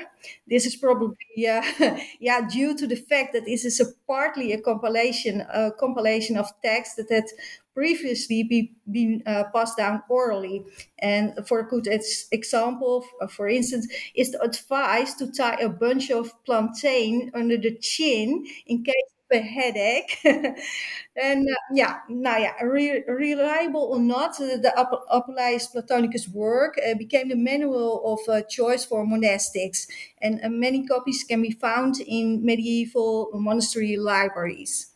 This 0.46 0.66
is 0.66 0.76
probably 0.76 1.16
uh, 1.48 1.64
yeah 2.20 2.42
due 2.50 2.76
to 2.78 2.86
the 2.86 2.98
fact 2.98 3.32
that 3.34 3.46
this 3.46 3.64
is 3.64 3.80
a 3.80 3.86
partly 4.08 4.52
a 4.52 4.60
compilation 4.62 5.42
a 5.42 5.72
compilation 5.72 6.36
of 6.38 6.48
texts 6.62 6.96
that 6.96 7.10
had 7.10 7.26
previously 7.74 8.44
be, 8.44 8.72
been 8.92 9.24
uh, 9.26 9.46
passed 9.54 9.78
down 9.78 10.04
orally. 10.10 10.64
And 11.00 11.34
for 11.48 11.60
a 11.60 11.68
good 11.68 11.88
example, 12.32 13.06
uh, 13.22 13.28
for 13.28 13.48
instance, 13.48 13.88
is 14.16 14.32
the 14.32 14.42
advice 14.42 15.16
to 15.16 15.32
tie 15.32 15.56
a 15.60 15.70
bunch 15.70 16.12
of 16.12 16.32
plantain 16.46 17.32
under 17.34 17.58
the 17.58 17.76
chin 17.78 18.46
in 18.68 18.84
case 18.84 18.94
headache. 19.42 20.20
and 21.16 21.48
uh, 21.50 21.56
yeah, 21.74 22.00
now 22.10 22.38
yeah, 22.38 22.54
re- 22.64 23.04
reliable 23.08 23.82
or 23.82 24.00
not, 24.00 24.38
the 24.38 24.74
Ap- 24.78 25.08
Apuleius 25.12 25.72
Platonicus 25.72 26.28
work 26.30 26.78
uh, 26.80 26.96
became 26.96 27.30
the 27.30 27.36
manual 27.36 28.02
of 28.14 28.20
uh, 28.30 28.42
choice 28.44 28.86
for 28.86 29.06
monastics, 29.06 29.88
and 30.22 30.44
uh, 30.44 30.50
many 30.50 30.86
copies 30.86 31.24
can 31.24 31.42
be 31.42 31.52
found 31.52 32.00
in 32.00 32.44
medieval 32.46 33.30
monastery 33.34 33.98
libraries. 33.98 34.92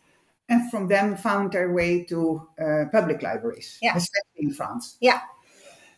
and 0.50 0.70
from 0.72 0.88
them 0.88 1.16
found 1.18 1.52
their 1.52 1.72
way 1.74 2.04
to 2.06 2.48
uh, 2.60 2.86
public 2.92 3.22
libraries, 3.22 3.80
Yeah. 3.82 3.94
especially 3.96 4.38
in 4.48 4.54
France. 4.54 4.98
Yeah. 5.00 5.22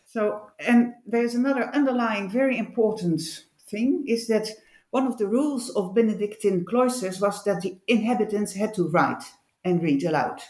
So, 0.04 0.50
and 0.58 0.94
there's 1.06 1.34
another 1.34 1.64
underlying 1.74 2.28
very 2.30 2.58
important 2.58 3.20
thing 3.60 4.04
is 4.08 4.26
that 4.28 4.48
one 4.90 5.06
of 5.06 5.18
the 5.18 5.26
rules 5.26 5.70
of 5.70 5.94
Benedictine 5.94 6.64
cloisters 6.64 7.20
was 7.20 7.44
that 7.44 7.62
the 7.62 7.78
inhabitants 7.86 8.52
had 8.52 8.74
to 8.74 8.88
write 8.88 9.22
and 9.64 9.82
read 9.82 10.02
aloud. 10.04 10.40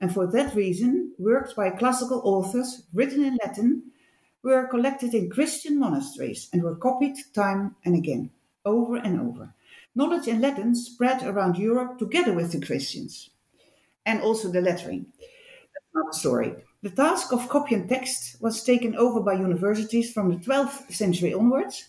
And 0.00 0.12
for 0.12 0.26
that 0.28 0.54
reason, 0.54 1.12
works 1.18 1.54
by 1.54 1.70
classical 1.70 2.20
authors 2.24 2.82
written 2.92 3.24
in 3.24 3.38
Latin 3.44 3.82
were 4.42 4.68
collected 4.68 5.14
in 5.14 5.30
Christian 5.30 5.78
monasteries 5.78 6.48
and 6.52 6.62
were 6.62 6.76
copied 6.76 7.16
time 7.34 7.74
and 7.84 7.96
again, 7.96 8.30
over 8.64 8.96
and 8.96 9.20
over. 9.20 9.52
Knowledge 9.94 10.28
in 10.28 10.40
Latin 10.40 10.74
spread 10.74 11.22
around 11.22 11.56
Europe 11.56 11.98
together 11.98 12.32
with 12.32 12.52
the 12.52 12.64
Christians 12.64 13.30
and 14.06 14.20
also 14.20 14.48
the 14.48 14.60
lettering. 14.60 15.06
Another 15.94 16.12
story. 16.12 16.54
The 16.82 16.90
task 16.90 17.32
of 17.32 17.48
copying 17.48 17.88
text 17.88 18.40
was 18.42 18.62
taken 18.62 18.94
over 18.96 19.20
by 19.20 19.34
universities 19.34 20.12
from 20.12 20.30
the 20.30 20.36
12th 20.36 20.92
century 20.92 21.32
onwards. 21.32 21.88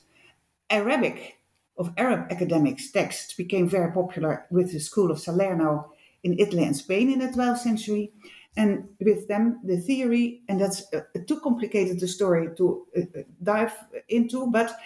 Arabic 0.69 1.35
of 1.77 1.93
Arab 1.97 2.31
academics 2.31 2.91
texts 2.91 3.33
became 3.33 3.67
very 3.67 3.91
popular 3.91 4.45
with 4.49 4.71
the 4.71 4.79
school 4.79 5.11
of 5.11 5.19
Salerno 5.19 5.91
in 6.23 6.39
Italy 6.39 6.63
and 6.63 6.75
Spain 6.75 7.11
in 7.11 7.19
the 7.19 7.27
12th 7.27 7.59
century. 7.59 8.11
And 8.57 8.87
with 9.01 9.27
them, 9.27 9.59
the 9.65 9.77
theory, 9.77 10.41
and 10.47 10.61
that's 10.61 10.85
uh, 10.93 11.01
too 11.27 11.41
complicated 11.41 12.01
a 12.01 12.07
story 12.07 12.49
to 12.55 12.85
uh, 12.97 13.01
uh, 13.01 13.23
dive 13.43 13.73
into, 14.07 14.49
but 14.49 14.77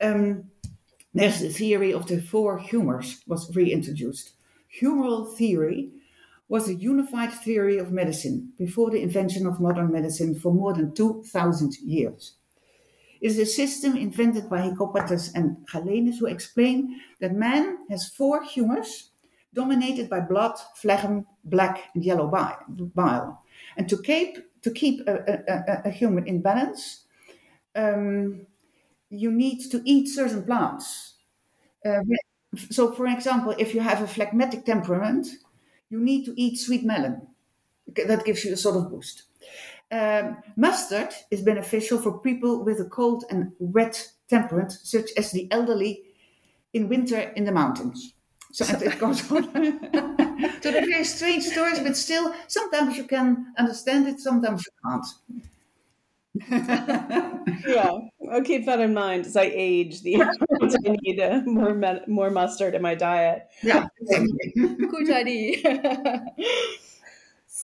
um, 0.00 0.44
Next, 1.14 1.40
the 1.40 1.48
theory 1.48 1.92
of 1.92 2.06
the 2.06 2.20
four 2.20 2.58
humors 2.58 3.22
was 3.26 3.54
reintroduced. 3.56 4.32
Humoral 4.80 5.34
theory 5.36 5.90
was 6.48 6.68
a 6.68 6.74
unified 6.74 7.32
theory 7.32 7.78
of 7.78 7.90
medicine 7.92 8.52
before 8.58 8.90
the 8.90 9.02
invention 9.02 9.46
of 9.46 9.60
modern 9.60 9.90
medicine 9.90 10.38
for 10.38 10.52
more 10.52 10.74
than 10.74 10.94
2,000 10.94 11.76
years. 11.78 12.34
Is 13.20 13.38
a 13.38 13.46
system 13.46 13.96
invented 13.96 14.48
by 14.48 14.60
Hippocrates 14.62 15.32
and 15.34 15.56
Galenus 15.72 16.18
who 16.18 16.26
explain 16.26 17.00
that 17.20 17.34
man 17.34 17.78
has 17.90 18.08
four 18.08 18.44
humors 18.44 19.10
dominated 19.54 20.08
by 20.08 20.20
blood, 20.20 20.54
phlegm, 20.76 21.26
black, 21.44 21.90
and 21.94 22.04
yellow 22.04 22.28
bile. 22.28 23.42
And 23.76 23.88
to 23.88 24.00
keep, 24.00 24.38
to 24.62 24.70
keep 24.70 25.06
a, 25.08 25.42
a, 25.48 25.88
a 25.88 25.90
human 25.90 26.26
in 26.26 26.42
balance, 26.42 27.04
um, 27.74 28.46
you 29.10 29.32
need 29.32 29.70
to 29.70 29.82
eat 29.84 30.08
certain 30.08 30.44
plants. 30.44 31.14
Uh, 31.84 32.00
so, 32.70 32.92
for 32.92 33.06
example, 33.06 33.54
if 33.58 33.74
you 33.74 33.80
have 33.80 34.02
a 34.02 34.06
phlegmatic 34.06 34.64
temperament, 34.64 35.26
you 35.90 35.98
need 35.98 36.24
to 36.26 36.34
eat 36.36 36.58
sweet 36.58 36.84
melon. 36.84 37.26
That 38.06 38.24
gives 38.24 38.44
you 38.44 38.52
a 38.52 38.56
sort 38.56 38.76
of 38.76 38.90
boost. 38.90 39.24
Um, 39.90 40.36
mustard 40.56 41.10
is 41.30 41.40
beneficial 41.42 41.98
for 41.98 42.18
people 42.18 42.62
with 42.64 42.80
a 42.80 42.84
cold 42.84 43.24
and 43.30 43.52
wet 43.58 44.08
temperament, 44.28 44.72
such 44.72 45.10
as 45.16 45.32
the 45.32 45.50
elderly 45.50 46.02
in 46.74 46.88
winter 46.88 47.18
in 47.36 47.44
the 47.44 47.52
mountains. 47.52 48.12
So 48.52 48.64
it 48.64 48.98
goes 48.98 49.30
on. 49.30 49.44
so 50.62 50.70
they're 50.70 50.86
very 50.86 51.04
strange 51.04 51.44
stories, 51.44 51.80
but 51.80 51.96
still, 51.96 52.34
sometimes 52.46 52.96
you 52.96 53.04
can 53.04 53.52
understand 53.58 54.08
it, 54.08 54.20
sometimes 54.20 54.64
you 54.66 54.72
can't. 54.90 55.06
yeah, 57.66 57.98
I'll 58.30 58.42
keep 58.42 58.66
that 58.66 58.80
in 58.80 58.94
mind 58.94 59.26
as 59.26 59.36
I 59.36 59.50
age. 59.52 60.02
The 60.02 60.22
I 60.22 60.96
need 61.02 61.20
uh, 61.20 61.40
more 61.46 61.74
more 62.06 62.30
mustard 62.30 62.74
in 62.74 62.82
my 62.82 62.94
diet. 62.94 63.48
Yeah, 63.62 63.86
good 64.56 65.10
idea. 65.10 66.24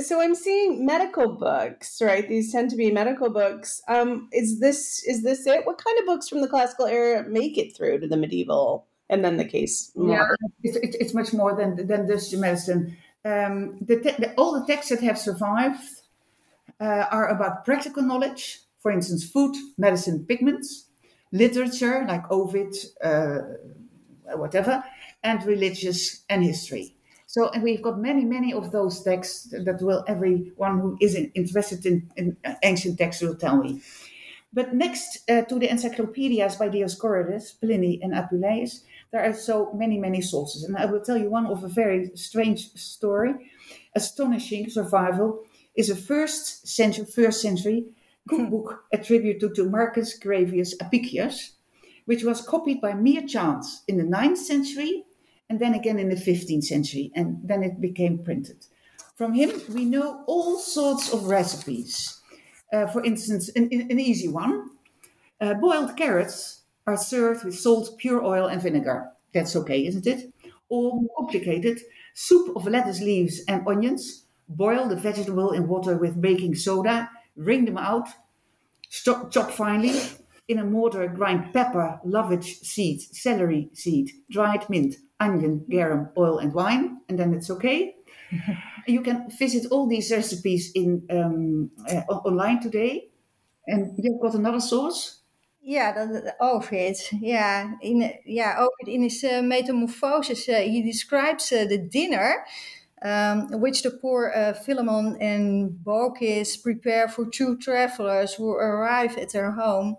So 0.00 0.20
I'm 0.20 0.34
seeing 0.34 0.84
medical 0.84 1.28
books, 1.28 2.00
right? 2.02 2.28
These 2.28 2.52
tend 2.52 2.70
to 2.70 2.76
be 2.76 2.90
medical 2.90 3.30
books. 3.30 3.82
Um, 3.88 4.28
is 4.32 4.60
this 4.60 5.04
is 5.04 5.22
this 5.22 5.46
it? 5.46 5.66
What 5.66 5.82
kind 5.82 5.98
of 6.00 6.06
books 6.06 6.28
from 6.28 6.40
the 6.40 6.48
classical 6.48 6.86
era 6.86 7.28
make 7.28 7.58
it 7.58 7.76
through 7.76 8.00
to 8.00 8.08
the 8.08 8.16
medieval 8.16 8.86
and 9.08 9.24
then 9.24 9.36
the 9.36 9.44
case? 9.44 9.92
Yeah, 9.96 10.24
it's, 10.62 10.76
it's 10.96 11.14
much 11.14 11.32
more 11.32 11.54
than 11.54 11.86
than 11.86 12.06
just 12.06 12.34
medicine 12.36 12.96
um, 13.24 13.78
the 13.80 14.00
te- 14.00 14.16
the, 14.18 14.34
all 14.36 14.52
the 14.60 14.66
texts 14.66 14.90
that 14.90 15.00
have 15.02 15.18
survived 15.18 15.82
uh, 16.80 17.06
are 17.10 17.28
about 17.28 17.64
practical 17.64 18.02
knowledge, 18.02 18.60
for 18.80 18.90
instance, 18.90 19.24
food, 19.24 19.56
medicine, 19.78 20.24
pigments, 20.26 20.86
literature 21.32 22.04
like 22.06 22.30
Ovid, 22.30 22.74
uh, 23.02 23.38
whatever, 24.34 24.84
and 25.22 25.44
religious 25.44 26.22
and 26.28 26.44
history. 26.44 26.96
So, 27.34 27.48
and 27.48 27.64
we've 27.64 27.82
got 27.82 27.98
many, 27.98 28.24
many 28.24 28.54
of 28.54 28.70
those 28.70 29.02
texts 29.02 29.48
that 29.50 29.82
will 29.82 30.04
everyone 30.06 30.78
who 30.78 30.96
is 31.00 31.16
interested 31.34 31.84
in, 31.84 32.08
in 32.14 32.36
ancient 32.62 32.96
texts 32.96 33.24
will 33.24 33.34
tell 33.34 33.56
me. 33.56 33.82
But 34.52 34.72
next 34.72 35.28
uh, 35.28 35.42
to 35.42 35.58
the 35.58 35.68
encyclopedias 35.68 36.54
by 36.54 36.68
Dioscorides, 36.68 37.58
Pliny, 37.60 37.98
and 38.04 38.12
Apuleius, 38.12 38.82
there 39.10 39.24
are 39.28 39.32
so 39.32 39.72
many, 39.72 39.98
many 39.98 40.20
sources. 40.20 40.62
And 40.62 40.76
I 40.76 40.84
will 40.84 41.00
tell 41.00 41.16
you 41.16 41.28
one 41.28 41.46
of 41.46 41.64
a 41.64 41.68
very 41.68 42.12
strange 42.14 42.72
story. 42.74 43.34
Astonishing 43.96 44.70
survival 44.70 45.42
is 45.74 45.90
a 45.90 45.96
first 45.96 46.68
century, 46.68 47.04
first 47.04 47.42
century 47.42 47.86
cookbook 48.28 48.84
attributed 48.92 49.56
to 49.56 49.68
Marcus 49.68 50.16
Gavius 50.16 50.74
Apicius, 50.80 51.54
which 52.04 52.22
was 52.22 52.46
copied 52.46 52.80
by 52.80 52.94
mere 52.94 53.26
chance 53.26 53.82
in 53.88 53.98
the 53.98 54.04
9th 54.04 54.36
century 54.36 55.04
and 55.48 55.60
then 55.60 55.74
again 55.74 55.98
in 55.98 56.08
the 56.08 56.16
15th 56.16 56.64
century, 56.64 57.12
and 57.14 57.40
then 57.44 57.62
it 57.62 57.80
became 57.80 58.18
printed. 58.18 58.66
From 59.16 59.34
him, 59.34 59.50
we 59.72 59.84
know 59.84 60.24
all 60.26 60.58
sorts 60.58 61.12
of 61.12 61.26
recipes. 61.26 62.20
Uh, 62.72 62.86
for 62.86 63.04
instance, 63.04 63.48
an, 63.50 63.68
an 63.72 64.00
easy 64.00 64.28
one 64.28 64.70
uh, 65.40 65.54
boiled 65.54 65.96
carrots 65.96 66.62
are 66.86 66.96
served 66.96 67.44
with 67.44 67.58
salt, 67.58 67.96
pure 67.98 68.22
oil, 68.24 68.46
and 68.46 68.62
vinegar. 68.62 69.10
That's 69.32 69.56
okay, 69.56 69.86
isn't 69.86 70.06
it? 70.06 70.32
Or 70.68 70.94
more 71.00 71.10
complicated, 71.18 71.80
soup 72.14 72.56
of 72.56 72.66
lettuce 72.66 73.00
leaves 73.00 73.42
and 73.48 73.66
onions. 73.66 74.24
Boil 74.48 74.88
the 74.88 74.96
vegetable 74.96 75.52
in 75.52 75.68
water 75.68 75.96
with 75.96 76.20
baking 76.20 76.54
soda, 76.54 77.10
wring 77.36 77.64
them 77.64 77.78
out, 77.78 78.08
chop, 78.90 79.30
chop 79.30 79.50
finely. 79.50 80.00
In 80.46 80.58
a 80.58 80.64
mortar, 80.64 81.08
grind 81.08 81.52
pepper, 81.54 82.00
lovage 82.04 82.60
seed, 82.60 83.00
celery 83.00 83.70
seed, 83.72 84.10
dried 84.30 84.68
mint, 84.68 84.96
onion, 85.18 85.64
garum, 85.70 86.10
oil, 86.18 86.38
and 86.38 86.52
wine, 86.52 87.00
and 87.08 87.18
then 87.18 87.32
it's 87.32 87.50
okay. 87.50 87.94
you 88.86 89.00
can 89.00 89.30
visit 89.38 89.72
all 89.72 89.86
these 89.86 90.12
recipes 90.12 90.70
in 90.74 91.02
um, 91.10 91.70
uh, 91.88 92.02
online 92.12 92.60
today. 92.60 93.08
And 93.66 93.94
you've 93.96 94.20
got 94.20 94.34
another 94.34 94.60
source 94.60 95.20
Ja, 95.66 95.92
dat, 95.92 96.34
Ovid. 96.38 97.12
Ja, 97.20 97.76
in, 97.80 98.12
ja, 98.24 98.58
Ovid 98.58 98.88
in 98.94 99.02
his 99.02 99.24
uh, 99.24 99.40
Metamorphosis, 99.40 100.48
uh, 100.48 100.56
he 100.56 100.82
describes 100.82 101.52
uh, 101.52 101.64
the 101.66 101.78
dinner 101.78 102.44
um, 103.04 103.60
which 103.60 103.82
the 103.82 103.90
poor 103.90 104.32
uh, 104.34 104.52
Philemon 104.54 105.16
and 105.20 105.78
Baucis 105.84 106.62
prepare 106.62 107.08
for 107.08 107.26
two 107.26 107.56
travelers 107.58 108.34
who 108.34 108.50
arrive 108.50 109.16
at 109.18 109.32
their 109.32 109.52
home. 109.52 109.96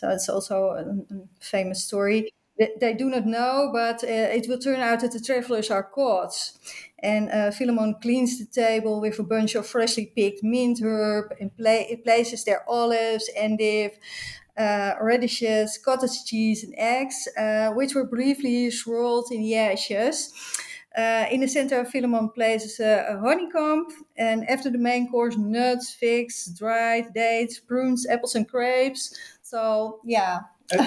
So 0.00 0.08
it's 0.08 0.30
also 0.30 0.70
a, 0.70 1.14
a 1.14 1.28
famous 1.40 1.84
story. 1.84 2.30
They, 2.58 2.70
they, 2.80 2.94
do 2.94 3.10
not 3.10 3.26
know, 3.26 3.70
but 3.70 4.02
uh, 4.02 4.06
it 4.06 4.46
will 4.48 4.58
turn 4.58 4.80
out 4.80 5.00
that 5.00 5.12
the 5.12 5.20
travelers 5.20 5.70
are 5.70 5.82
caught. 5.82 6.32
And 7.02 7.30
uh, 7.30 7.50
Philemon 7.50 7.96
cleans 8.00 8.38
the 8.38 8.46
table 8.46 9.02
with 9.02 9.18
a 9.18 9.22
bunch 9.22 9.54
of 9.54 9.66
freshly 9.66 10.06
picked 10.16 10.42
mint 10.42 10.80
herb 10.82 11.34
and 11.38 11.54
pla- 11.54 11.96
places 12.02 12.44
their 12.44 12.64
olives, 12.66 13.28
endive, 13.36 13.92
uh, 14.56 14.94
radishes, 15.02 15.78
cottage 15.84 16.24
cheese, 16.24 16.64
and 16.64 16.74
eggs, 16.78 17.28
uh, 17.38 17.70
which 17.72 17.94
were 17.94 18.06
briefly 18.06 18.70
swirled 18.70 19.30
in 19.30 19.42
the 19.42 19.54
ashes. 19.56 20.32
Uh, 20.96 21.24
in 21.30 21.40
the 21.40 21.46
center, 21.46 21.84
Philemon 21.84 22.30
places 22.30 22.80
a, 22.80 23.06
a, 23.10 23.18
honeycomb, 23.18 23.86
and 24.16 24.48
after 24.50 24.68
the 24.68 24.78
main 24.78 25.08
course, 25.08 25.36
nuts, 25.36 25.94
figs, 25.94 26.46
dried 26.58 27.14
dates, 27.14 27.60
prunes, 27.60 28.08
apples, 28.08 28.34
and 28.34 28.48
grapes. 28.48 29.14
So, 29.50 30.00
yeah. 30.04 30.40
a, 30.72 30.78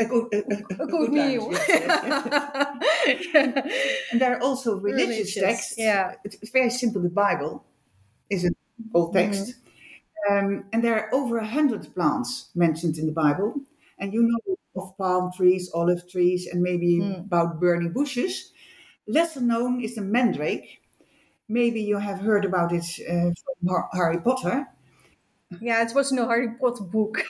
a, 0.00 0.04
good, 0.06 0.26
a, 0.32 0.86
good 0.86 1.12
meal. 1.12 1.48
Yes, 1.52 1.68
yes, 1.68 3.26
yes. 3.34 3.66
and 4.12 4.20
there 4.20 4.34
are 4.34 4.42
also 4.42 4.76
religious, 4.76 5.08
religious, 5.08 5.34
texts. 5.34 5.74
Yeah, 5.76 6.14
it's 6.24 6.50
very 6.50 6.70
simple. 6.70 7.02
The 7.02 7.10
Bible 7.10 7.64
is 8.30 8.44
an 8.44 8.56
old 8.94 9.12
text. 9.12 9.42
Mm-hmm 9.42 9.66
um, 10.28 10.64
and 10.72 10.82
there 10.82 10.98
are 10.98 11.14
over 11.14 11.38
a 11.38 11.46
hundred 11.46 11.94
plants 11.94 12.50
mentioned 12.54 12.98
in 12.98 13.06
the 13.06 13.12
Bible. 13.12 13.54
And 13.98 14.12
you 14.12 14.22
know 14.22 14.56
of 14.76 14.96
palm 14.98 15.30
trees, 15.34 15.70
olive 15.72 16.06
trees, 16.10 16.46
and 16.46 16.60
maybe 16.60 16.98
mm. 17.00 17.20
about 17.20 17.58
burning 17.58 17.92
bushes. 17.92 18.52
Lesser 19.08 19.40
known 19.40 19.80
is 19.80 19.94
the 19.94 20.02
mandrake. 20.02 20.82
Maybe 21.48 21.80
you 21.80 21.96
have 21.96 22.18
heard 22.18 22.44
about 22.44 22.72
it 22.72 22.84
uh, 23.08 23.30
from 23.32 23.88
Harry 23.94 24.20
Potter. 24.20 24.66
Yeah, 25.60 25.82
it 25.82 25.94
was 25.94 26.12
no 26.12 26.28
Harry 26.28 26.48
Potter 26.60 26.84
book. 26.84 27.24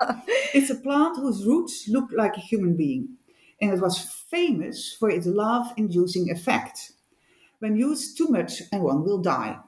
it's 0.54 0.70
a 0.70 0.74
plant 0.74 1.16
whose 1.16 1.46
roots 1.46 1.88
look 1.88 2.10
like 2.12 2.36
a 2.36 2.40
human 2.40 2.76
being, 2.76 3.16
and 3.60 3.72
it 3.72 3.80
was 3.80 3.98
famous 4.30 4.92
for 4.98 5.08
its 5.10 5.26
love 5.26 5.72
inducing 5.76 6.30
effect. 6.30 6.92
When 7.60 7.76
used 7.76 8.18
too 8.18 8.28
much, 8.28 8.62
and 8.72 8.82
one 8.82 9.04
will 9.04 9.18
die. 9.22 9.58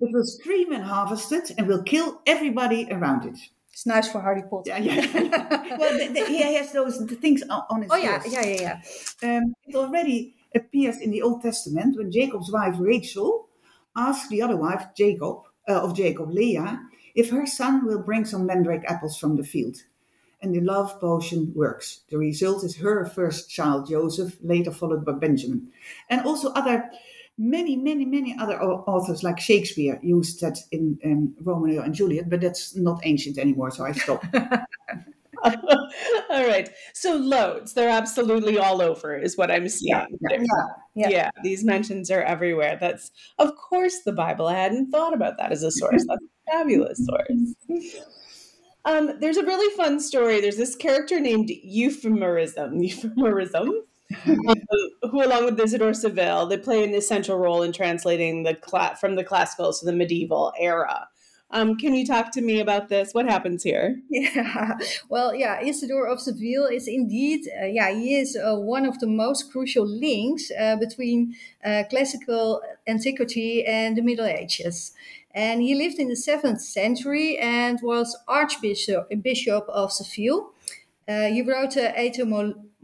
It 0.00 0.10
will 0.12 0.24
scream 0.24 0.72
and 0.72 0.84
harvest 0.84 1.32
it 1.32 1.52
and 1.56 1.66
will 1.66 1.82
kill 1.82 2.20
everybody 2.26 2.88
around 2.90 3.26
it. 3.26 3.38
It's 3.72 3.86
nice 3.86 4.10
for 4.10 4.20
Harry 4.20 4.42
Potter. 4.48 4.70
Yeah, 4.70 4.78
yeah. 4.78 5.76
well, 5.78 5.98
the, 5.98 6.08
the, 6.12 6.26
he 6.26 6.42
has 6.54 6.72
those 6.72 7.02
things 7.20 7.42
on, 7.48 7.82
his. 7.82 7.90
Oh 7.92 7.96
yeah, 7.96 8.22
yeah, 8.26 8.44
yeah, 8.46 8.80
yeah. 9.22 9.36
Um, 9.36 9.54
it 9.66 9.74
already 9.74 10.34
appears 10.54 10.98
in 10.98 11.10
the 11.10 11.22
Old 11.22 11.42
Testament 11.42 11.96
when 11.96 12.10
Jacob's 12.10 12.50
wife 12.52 12.76
Rachel 12.78 13.48
asked 13.96 14.30
the 14.30 14.42
other 14.42 14.56
wife, 14.56 14.84
Jacob, 14.96 15.38
uh, 15.68 15.80
of 15.80 15.96
Jacob, 15.96 16.30
Leah, 16.30 16.80
if 17.14 17.30
her 17.30 17.46
son 17.46 17.86
will 17.86 18.02
bring 18.02 18.24
some 18.24 18.46
mandrake 18.46 18.84
apples 18.86 19.16
from 19.16 19.36
the 19.36 19.44
field. 19.44 19.76
and 20.42 20.54
the 20.54 20.60
love 20.60 21.00
potion 21.00 21.52
works. 21.54 22.02
The 22.10 22.18
result 22.18 22.64
is 22.64 22.76
her 22.76 23.06
first 23.06 23.48
child, 23.48 23.88
Joseph, 23.88 24.36
later 24.42 24.70
followed 24.70 25.02
by 25.02 25.12
Benjamin. 25.12 25.72
And 26.10 26.20
also 26.26 26.52
other, 26.52 26.90
many, 27.38 27.76
many, 27.76 28.04
many 28.04 28.36
other 28.38 28.60
authors 28.60 29.22
like 29.22 29.40
Shakespeare 29.40 29.98
used 30.02 30.42
that 30.42 30.58
in 30.70 30.98
um, 31.04 31.34
Romeo 31.40 31.82
and 31.82 31.94
Juliet, 31.94 32.28
but 32.28 32.42
that's 32.42 32.76
not 32.76 33.00
ancient 33.04 33.38
anymore, 33.38 33.70
so 33.70 33.84
I 33.86 33.92
stopped. 33.92 34.26
all 36.30 36.46
right. 36.46 36.70
So 36.94 37.16
loads. 37.16 37.74
They're 37.74 37.88
absolutely 37.88 38.58
all 38.58 38.80
over, 38.80 39.16
is 39.16 39.36
what 39.36 39.50
I'm 39.50 39.68
seeing. 39.68 39.94
Yeah, 39.94 40.06
yeah, 40.30 40.38
yeah. 40.94 41.08
yeah, 41.08 41.30
these 41.42 41.64
mentions 41.64 42.10
are 42.10 42.22
everywhere. 42.22 42.78
That's 42.80 43.10
of 43.38 43.54
course 43.56 44.00
the 44.04 44.12
Bible. 44.12 44.46
I 44.46 44.54
hadn't 44.54 44.90
thought 44.90 45.14
about 45.14 45.36
that 45.38 45.52
as 45.52 45.62
a 45.62 45.70
source. 45.70 46.04
That's 46.06 46.22
a 46.22 46.52
fabulous 46.52 47.04
source. 47.06 47.94
Um, 48.86 49.12
there's 49.20 49.38
a 49.38 49.44
really 49.44 49.74
fun 49.76 49.98
story. 50.00 50.40
There's 50.40 50.56
this 50.56 50.76
character 50.76 51.20
named 51.20 51.50
Euphemerism. 51.66 52.80
Euphemerism. 52.80 53.70
um, 54.26 54.54
who, 55.10 55.24
along 55.24 55.46
with 55.46 55.58
Isidore 55.58 55.94
Seville, 55.94 56.46
they 56.46 56.58
play 56.58 56.84
an 56.84 56.94
essential 56.94 57.38
role 57.38 57.62
in 57.62 57.72
translating 57.72 58.42
the 58.42 58.54
cla- 58.54 58.96
from 59.00 59.16
the 59.16 59.24
classical 59.24 59.72
to 59.72 59.84
the 59.84 59.92
medieval 59.92 60.52
era. 60.58 61.08
Um, 61.54 61.76
can 61.76 61.94
you 61.94 62.04
talk 62.04 62.32
to 62.32 62.40
me 62.40 62.58
about 62.58 62.88
this? 62.88 63.14
What 63.14 63.26
happens 63.26 63.62
here? 63.62 64.00
Yeah, 64.10 64.76
well, 65.08 65.34
yeah, 65.34 65.60
Isidore 65.62 66.08
of 66.08 66.20
Seville 66.20 66.66
is 66.66 66.88
indeed, 66.88 67.48
uh, 67.60 67.66
yeah, 67.66 67.90
he 67.92 68.16
is 68.16 68.36
uh, 68.36 68.56
one 68.56 68.86
of 68.86 68.98
the 68.98 69.06
most 69.06 69.52
crucial 69.52 69.86
links 69.86 70.50
uh, 70.58 70.76
between 70.76 71.36
uh, 71.64 71.84
classical 71.88 72.60
antiquity 72.86 73.64
and 73.64 73.96
the 73.96 74.02
Middle 74.02 74.26
Ages. 74.26 74.92
And 75.32 75.62
he 75.62 75.74
lived 75.74 75.98
in 75.98 76.08
the 76.08 76.16
seventh 76.16 76.60
century 76.60 77.38
and 77.38 77.78
was 77.82 78.16
Archbishop 78.26 79.08
Bishop 79.22 79.64
of 79.68 79.92
Seville. 79.92 80.52
Uh, 81.06 81.26
he 81.26 81.42
wrote 81.42 81.76
a 81.76 82.10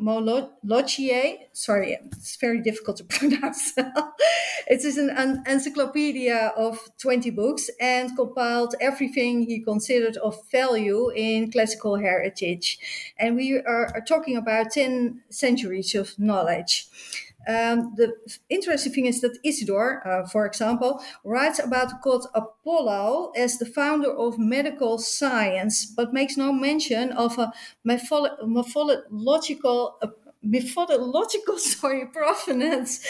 Etymologiae. 0.00 1.48
Sorry, 1.52 1.98
it's 2.02 2.36
very 2.36 2.60
difficult 2.60 2.96
to 2.98 3.04
pronounce. 3.16 3.72
it 3.76 4.84
is 4.84 4.96
an, 4.96 5.10
an, 5.10 5.42
encyclopedia 5.46 6.52
of 6.56 6.78
20 6.98 7.30
books 7.30 7.70
and 7.80 8.16
compiled 8.16 8.74
everything 8.80 9.42
he 9.42 9.60
considered 9.60 10.16
of 10.18 10.38
value 10.50 11.10
in 11.10 11.50
classical 11.50 11.96
heritage. 11.96 12.78
And 13.18 13.36
we 13.36 13.58
are, 13.58 13.90
are 13.94 14.00
talking 14.00 14.36
about 14.36 14.72
10 14.72 15.20
centuries 15.30 15.94
of 15.94 16.18
knowledge. 16.18 16.88
Um, 17.48 17.94
the 17.96 18.12
interesting 18.48 18.92
thing 18.92 19.06
is 19.06 19.20
that 19.22 19.38
Isidore, 19.42 20.06
uh, 20.06 20.28
for 20.28 20.46
example, 20.46 21.02
writes 21.24 21.58
about 21.58 22.02
god 22.02 22.20
Apollo 22.34 23.32
as 23.36 23.58
the 23.58 23.66
founder 23.66 24.12
of 24.12 24.38
medical 24.38 24.98
science, 24.98 25.86
but 25.86 26.12
makes 26.12 26.36
no 26.36 26.52
mention 26.52 27.12
of 27.12 27.38
a 27.38 27.52
methodological. 27.84 29.98
Uh, 30.02 30.08
methodological 30.42 31.58
sorry 31.58 32.06
provenance 32.06 33.06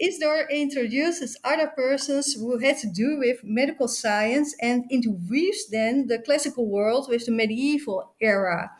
Isidore 0.00 0.48
introduces 0.50 1.36
other 1.44 1.66
persons 1.66 2.32
who 2.32 2.56
had 2.56 2.78
to 2.78 2.86
do 2.86 3.18
with 3.18 3.44
medical 3.44 3.86
science 3.86 4.56
and 4.58 4.90
interweaves 4.90 5.68
then 5.68 6.06
the 6.06 6.18
classical 6.18 6.66
world 6.66 7.10
with 7.10 7.26
the 7.26 7.30
medieval 7.30 8.14
era 8.22 8.70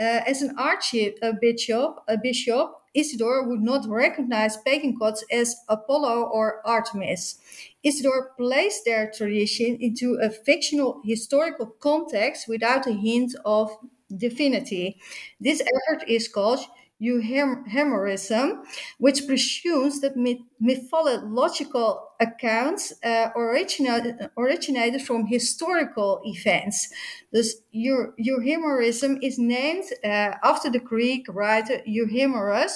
uh, 0.00 0.22
as 0.26 0.40
an 0.40 0.54
archbishop, 0.58 1.96
a 2.08 2.16
bishop, 2.16 2.79
Isidore 2.94 3.48
would 3.48 3.60
not 3.60 3.88
recognize 3.88 4.56
pagan 4.58 4.96
gods 4.98 5.24
as 5.30 5.56
Apollo 5.68 6.24
or 6.24 6.60
Artemis. 6.66 7.38
Isidore 7.82 8.32
placed 8.36 8.84
their 8.84 9.10
tradition 9.10 9.76
into 9.80 10.14
a 10.20 10.30
fictional 10.30 11.00
historical 11.04 11.66
context 11.66 12.48
without 12.48 12.86
a 12.86 12.92
hint 12.92 13.34
of 13.44 13.70
divinity. 14.16 15.00
This 15.40 15.60
effort 15.60 16.08
is 16.08 16.28
called 16.28 16.60
euhemerism, 17.00 18.62
which 18.98 19.26
presumes 19.26 20.00
that 20.00 20.16
mythological 20.60 22.10
accounts 22.20 22.92
uh, 23.02 23.30
originated, 23.36 25.02
from 25.02 25.26
historical 25.26 26.20
events. 26.24 26.92
Thus, 27.32 27.54
euhemerism 27.74 29.18
is 29.22 29.38
named 29.38 29.84
uh, 30.04 30.34
after 30.42 30.70
the 30.70 30.80
Greek 30.80 31.26
writer 31.28 31.80
Euhemerus, 31.88 32.72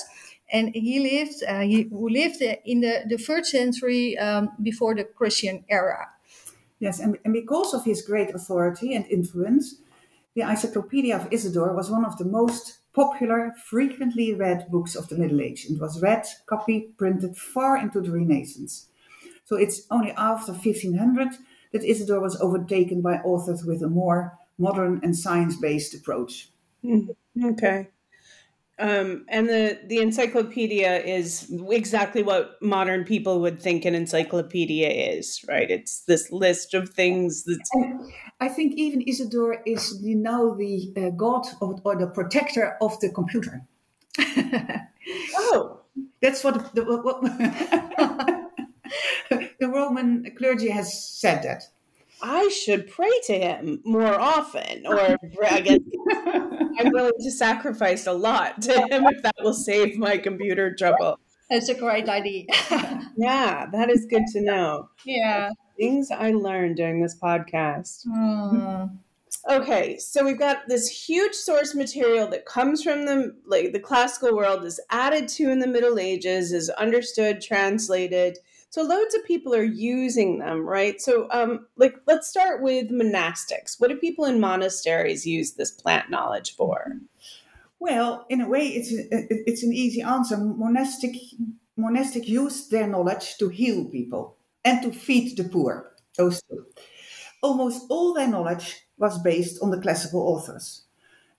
and 0.51 0.75
he 0.75 1.01
lived 1.01 1.43
uh, 1.49 1.61
he 1.61 1.83
who 1.91 2.09
lived 2.09 2.43
in 2.43 2.81
the, 2.81 3.05
the 3.09 3.19
first 3.19 3.51
century 3.51 4.17
um, 4.19 4.51
before 4.63 4.95
the 4.95 5.05
Christian 5.05 5.65
era. 5.69 6.09
Yes, 6.79 7.01
and, 7.01 7.19
and 7.25 7.33
because 7.33 7.73
of 7.73 7.85
his 7.85 8.03
great 8.03 8.35
authority 8.35 8.95
and 8.95 9.07
influence, 9.07 9.77
the 10.35 10.43
Encyclopedia 10.43 11.17
of 11.17 11.29
Isidore 11.31 11.75
was 11.75 11.91
one 11.91 12.05
of 12.05 12.19
the 12.19 12.25
most 12.25 12.79
popular, 12.95 13.53
frequently 13.67 14.33
read 14.33 14.71
books 14.71 14.95
of 14.95 15.09
the 15.09 15.19
Middle 15.19 15.41
Age. 15.41 15.67
It 15.69 15.81
was 15.81 16.01
read, 16.01 16.27
copied, 16.47 16.97
printed 16.97 17.37
far 17.37 17.77
into 17.77 18.01
the 18.01 18.13
Renaissance. 18.13 18.89
So 19.45 19.57
it's 19.57 19.83
only 19.91 20.13
after 20.13 20.53
1500 20.53 21.29
that 21.73 21.85
Isidore 21.85 22.21
was 22.21 22.41
overtaken 22.41 23.03
by 23.03 23.17
authors 23.19 23.65
with 23.65 23.83
a 23.83 23.89
more 23.89 24.39
modern 24.59 25.01
and 25.03 25.17
science 25.17 25.57
based 25.57 25.95
approach. 25.95 26.49
Mm, 26.85 27.15
okay. 27.45 27.89
Um, 28.79 29.25
and 29.29 29.49
the, 29.49 29.79
the 29.87 29.99
encyclopedia 29.99 30.99
is 30.99 31.53
exactly 31.71 32.23
what 32.23 32.61
modern 32.61 33.05
people 33.05 33.41
would 33.41 33.61
think 33.61 33.85
an 33.85 33.95
encyclopedia 33.95 34.89
is, 34.89 35.45
right? 35.49 35.71
It's 35.71 36.01
this 36.01 36.33
list 36.33 36.75
of 36.75 36.91
things 36.91 37.45
that's. 37.45 37.71
I 38.41 38.49
think 38.49 38.75
even 38.77 39.03
Isidore 39.03 39.63
is 39.65 40.01
you 40.03 40.17
know 40.17 40.57
the 40.57 40.93
uh, 40.97 41.11
god 41.11 41.47
of, 41.61 41.81
or 41.85 41.97
the 41.97 42.09
protector 42.09 42.77
of 42.81 42.99
the 43.01 43.11
computer. 43.11 43.63
oh, 45.37 45.81
that's 46.21 46.45
what 46.45 46.75
the, 46.75 46.85
what, 46.85 47.23
the 49.61 49.69
Roman 49.69 50.31
clergy 50.37 50.71
has 50.71 51.03
said 51.03 51.43
that. 51.43 51.65
I 52.23 52.49
should 52.49 52.91
pray 52.91 53.11
to 53.27 53.39
him 53.39 53.81
more 53.85 54.19
often, 54.19 54.87
or 54.87 55.19
I 55.51 55.61
guess 55.61 55.79
I'm 56.11 56.91
willing 56.93 57.13
to 57.21 57.31
sacrifice 57.31 58.07
a 58.07 58.13
lot 58.13 58.63
to 58.63 58.73
him 58.73 59.07
if 59.07 59.23
that 59.23 59.35
will 59.43 59.53
save 59.53 59.99
my 59.99 60.17
computer 60.17 60.75
trouble. 60.75 61.19
That's 61.51 61.69
a 61.69 61.75
great 61.75 62.09
idea. 62.09 62.47
yeah, 63.17 63.67
that 63.71 63.91
is 63.91 64.07
good 64.09 64.23
to 64.33 64.41
know. 64.41 64.89
Yeah. 65.05 65.51
Things 65.77 66.11
I 66.11 66.33
learned 66.33 66.77
during 66.77 67.03
this 67.03 67.17
podcast. 67.19 68.07
Mm. 68.07 68.97
Okay, 69.51 69.99
so 69.99 70.25
we've 70.25 70.39
got 70.39 70.69
this 70.69 70.89
huge 70.89 71.35
source 71.35 71.75
material 71.75 72.27
that 72.29 72.47
comes 72.47 72.83
from 72.83 73.05
the 73.05 73.37
like 73.47 73.73
the 73.73 73.81
classical 73.81 74.35
world, 74.35 74.65
is 74.65 74.81
added 74.91 75.29
to 75.29 75.51
in 75.51 75.59
the 75.59 75.67
Middle 75.67 75.99
Ages, 75.99 76.53
is 76.53 76.71
understood, 76.71 77.41
translated 77.43 78.39
so 78.75 78.83
loads 78.83 79.15
of 79.15 79.25
people 79.25 79.55
are 79.55 79.63
using 79.63 80.41
them, 80.41 80.67
right? 80.67 81.01
So, 81.01 81.29
um, 81.31 81.69
like, 81.77 81.95
let's 82.09 82.27
start 82.27 82.61
with 82.61 82.91
monastics. 82.91 83.79
What 83.79 83.91
do 83.91 83.97
people 83.97 84.25
in 84.25 84.41
monasteries 84.41 85.25
use 85.25 85.53
this 85.53 85.71
plant 85.71 86.11
knowledge 86.11 86.57
for? 86.57 86.97
Well, 87.79 88.27
in 88.29 88.41
a 88.41 88.49
way, 88.49 88.67
it's 88.67 88.93
a, 88.93 89.27
it's 89.49 89.63
an 89.63 89.73
easy 89.73 90.03
answer. 90.03 90.37
Monastic 90.37 91.15
monastic 91.77 92.27
use 92.27 92.67
their 92.67 92.89
knowledge 92.89 93.37
to 93.39 93.49
heal 93.49 93.85
people 93.85 94.37
and 94.65 94.83
to 94.83 94.93
feed 94.93 95.37
the 95.37 95.45
poor. 95.45 95.93
Those 96.17 96.43
two. 96.43 96.67
Almost 97.43 97.87
all 97.91 98.15
their 98.15 98.29
knowledge 98.29 98.81
was 98.97 99.19
based 99.19 99.61
on 99.63 99.71
the 99.71 99.81
classical 99.81 100.21
authors. 100.21 100.83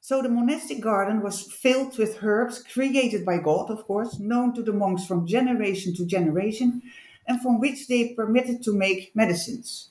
So 0.01 0.21
the 0.21 0.29
monastic 0.29 0.81
garden 0.81 1.23
was 1.23 1.41
filled 1.41 1.97
with 1.97 2.21
herbs 2.21 2.61
created 2.61 3.25
by 3.25 3.39
God, 3.39 3.71
of 3.71 3.85
course, 3.85 4.19
known 4.19 4.53
to 4.53 4.61
the 4.61 4.73
monks 4.73 5.05
from 5.05 5.25
generation 5.25 5.95
to 5.95 6.05
generation, 6.05 6.83
and 7.27 7.41
from 7.41 7.59
which 7.59 7.87
they 7.87 8.13
permitted 8.13 8.61
to 8.63 8.77
make 8.77 9.15
medicines. 9.15 9.89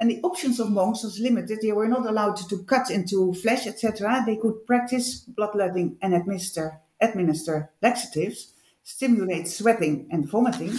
And 0.00 0.10
the 0.10 0.22
options 0.22 0.58
of 0.58 0.70
monks 0.70 1.02
was 1.02 1.20
limited. 1.20 1.58
They 1.60 1.72
were 1.72 1.86
not 1.86 2.06
allowed 2.06 2.36
to 2.48 2.64
cut 2.64 2.90
into 2.90 3.34
flesh, 3.34 3.66
etc. 3.66 4.22
They 4.24 4.36
could 4.36 4.66
practice 4.66 5.20
bloodletting 5.20 5.98
and 6.00 6.14
administer, 6.14 6.80
administer 7.00 7.70
laxatives, 7.82 8.54
stimulate 8.82 9.48
sweating 9.48 10.08
and 10.10 10.26
vomiting, 10.28 10.72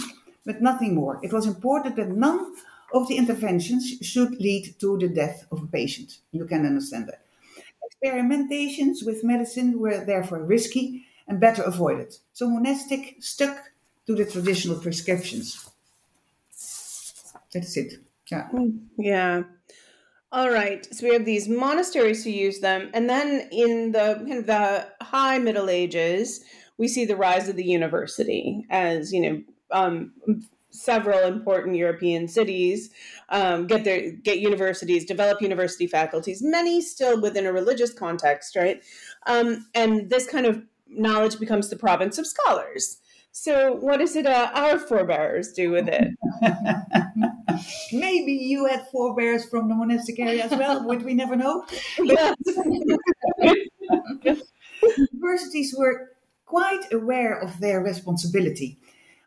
but 0.44 0.62
nothing 0.62 0.94
more. 0.94 1.20
It 1.22 1.32
was 1.32 1.46
important 1.46 1.96
that 1.96 2.08
none 2.08 2.54
of 2.92 3.08
the 3.08 3.16
interventions 3.16 3.98
should 4.02 4.40
lead 4.40 4.74
to 4.80 4.98
the 4.98 5.08
death 5.08 5.46
of 5.50 5.62
a 5.62 5.66
patient. 5.66 6.18
You 6.32 6.46
can 6.46 6.64
understand 6.64 7.08
that. 7.08 7.24
Experimentations 7.84 9.04
with 9.04 9.24
medicine 9.24 9.78
were 9.78 10.04
therefore 10.04 10.44
risky 10.44 11.06
and 11.26 11.40
better 11.40 11.62
avoided. 11.62 12.16
So 12.32 12.48
monastic 12.48 13.16
stuck 13.20 13.56
to 14.06 14.14
the 14.14 14.24
traditional 14.24 14.78
prescriptions. 14.78 15.68
That's 17.52 17.76
it. 17.76 17.94
Yeah. 18.30 18.48
Hmm. 18.48 18.70
Yeah. 18.98 19.42
All 20.32 20.50
right. 20.50 20.86
So 20.92 21.06
we 21.06 21.12
have 21.12 21.24
these 21.24 21.48
monasteries 21.48 22.24
who 22.24 22.30
use 22.30 22.58
them, 22.60 22.90
and 22.92 23.08
then 23.08 23.48
in 23.52 23.92
the 23.92 24.24
kind 24.26 24.38
of 24.38 24.46
the 24.46 24.88
high 25.00 25.38
Middle 25.38 25.70
Ages, 25.70 26.44
we 26.76 26.88
see 26.88 27.04
the 27.04 27.16
rise 27.16 27.48
of 27.48 27.56
the 27.56 27.64
university 27.64 28.66
as 28.70 29.12
you 29.12 29.20
know 29.20 29.42
um, 29.74 30.12
several 30.70 31.20
important 31.20 31.76
European 31.76 32.26
cities, 32.26 32.90
um, 33.28 33.66
get 33.66 33.84
their 33.84 34.10
get 34.10 34.38
universities, 34.38 35.04
develop 35.04 35.40
university 35.42 35.86
faculties. 35.86 36.42
Many 36.42 36.80
still 36.80 37.20
within 37.20 37.46
a 37.46 37.52
religious 37.52 37.92
context, 37.92 38.56
right? 38.56 38.82
Um, 39.26 39.66
and 39.74 40.10
this 40.10 40.26
kind 40.26 40.46
of 40.46 40.62
knowledge 40.88 41.38
becomes 41.38 41.68
the 41.68 41.76
province 41.76 42.18
of 42.18 42.26
scholars. 42.26 42.98
So, 43.32 43.74
what 43.74 44.00
is 44.00 44.14
it 44.14 44.26
uh, 44.26 44.50
our 44.54 44.78
forebears 44.78 45.52
do 45.52 45.72
with 45.72 45.88
it? 45.88 46.08
Maybe 47.92 48.32
you 48.32 48.66
had 48.66 48.86
forebears 48.92 49.44
from 49.44 49.68
the 49.68 49.74
monastic 49.74 50.20
area 50.20 50.44
as 50.44 50.52
well, 50.52 50.86
which 50.86 51.02
we 51.02 51.14
never 51.14 51.34
know. 51.34 51.64
Universities 55.12 55.74
were 55.76 56.12
quite 56.46 56.92
aware 56.92 57.36
of 57.40 57.58
their 57.58 57.80
responsibility. 57.80 58.78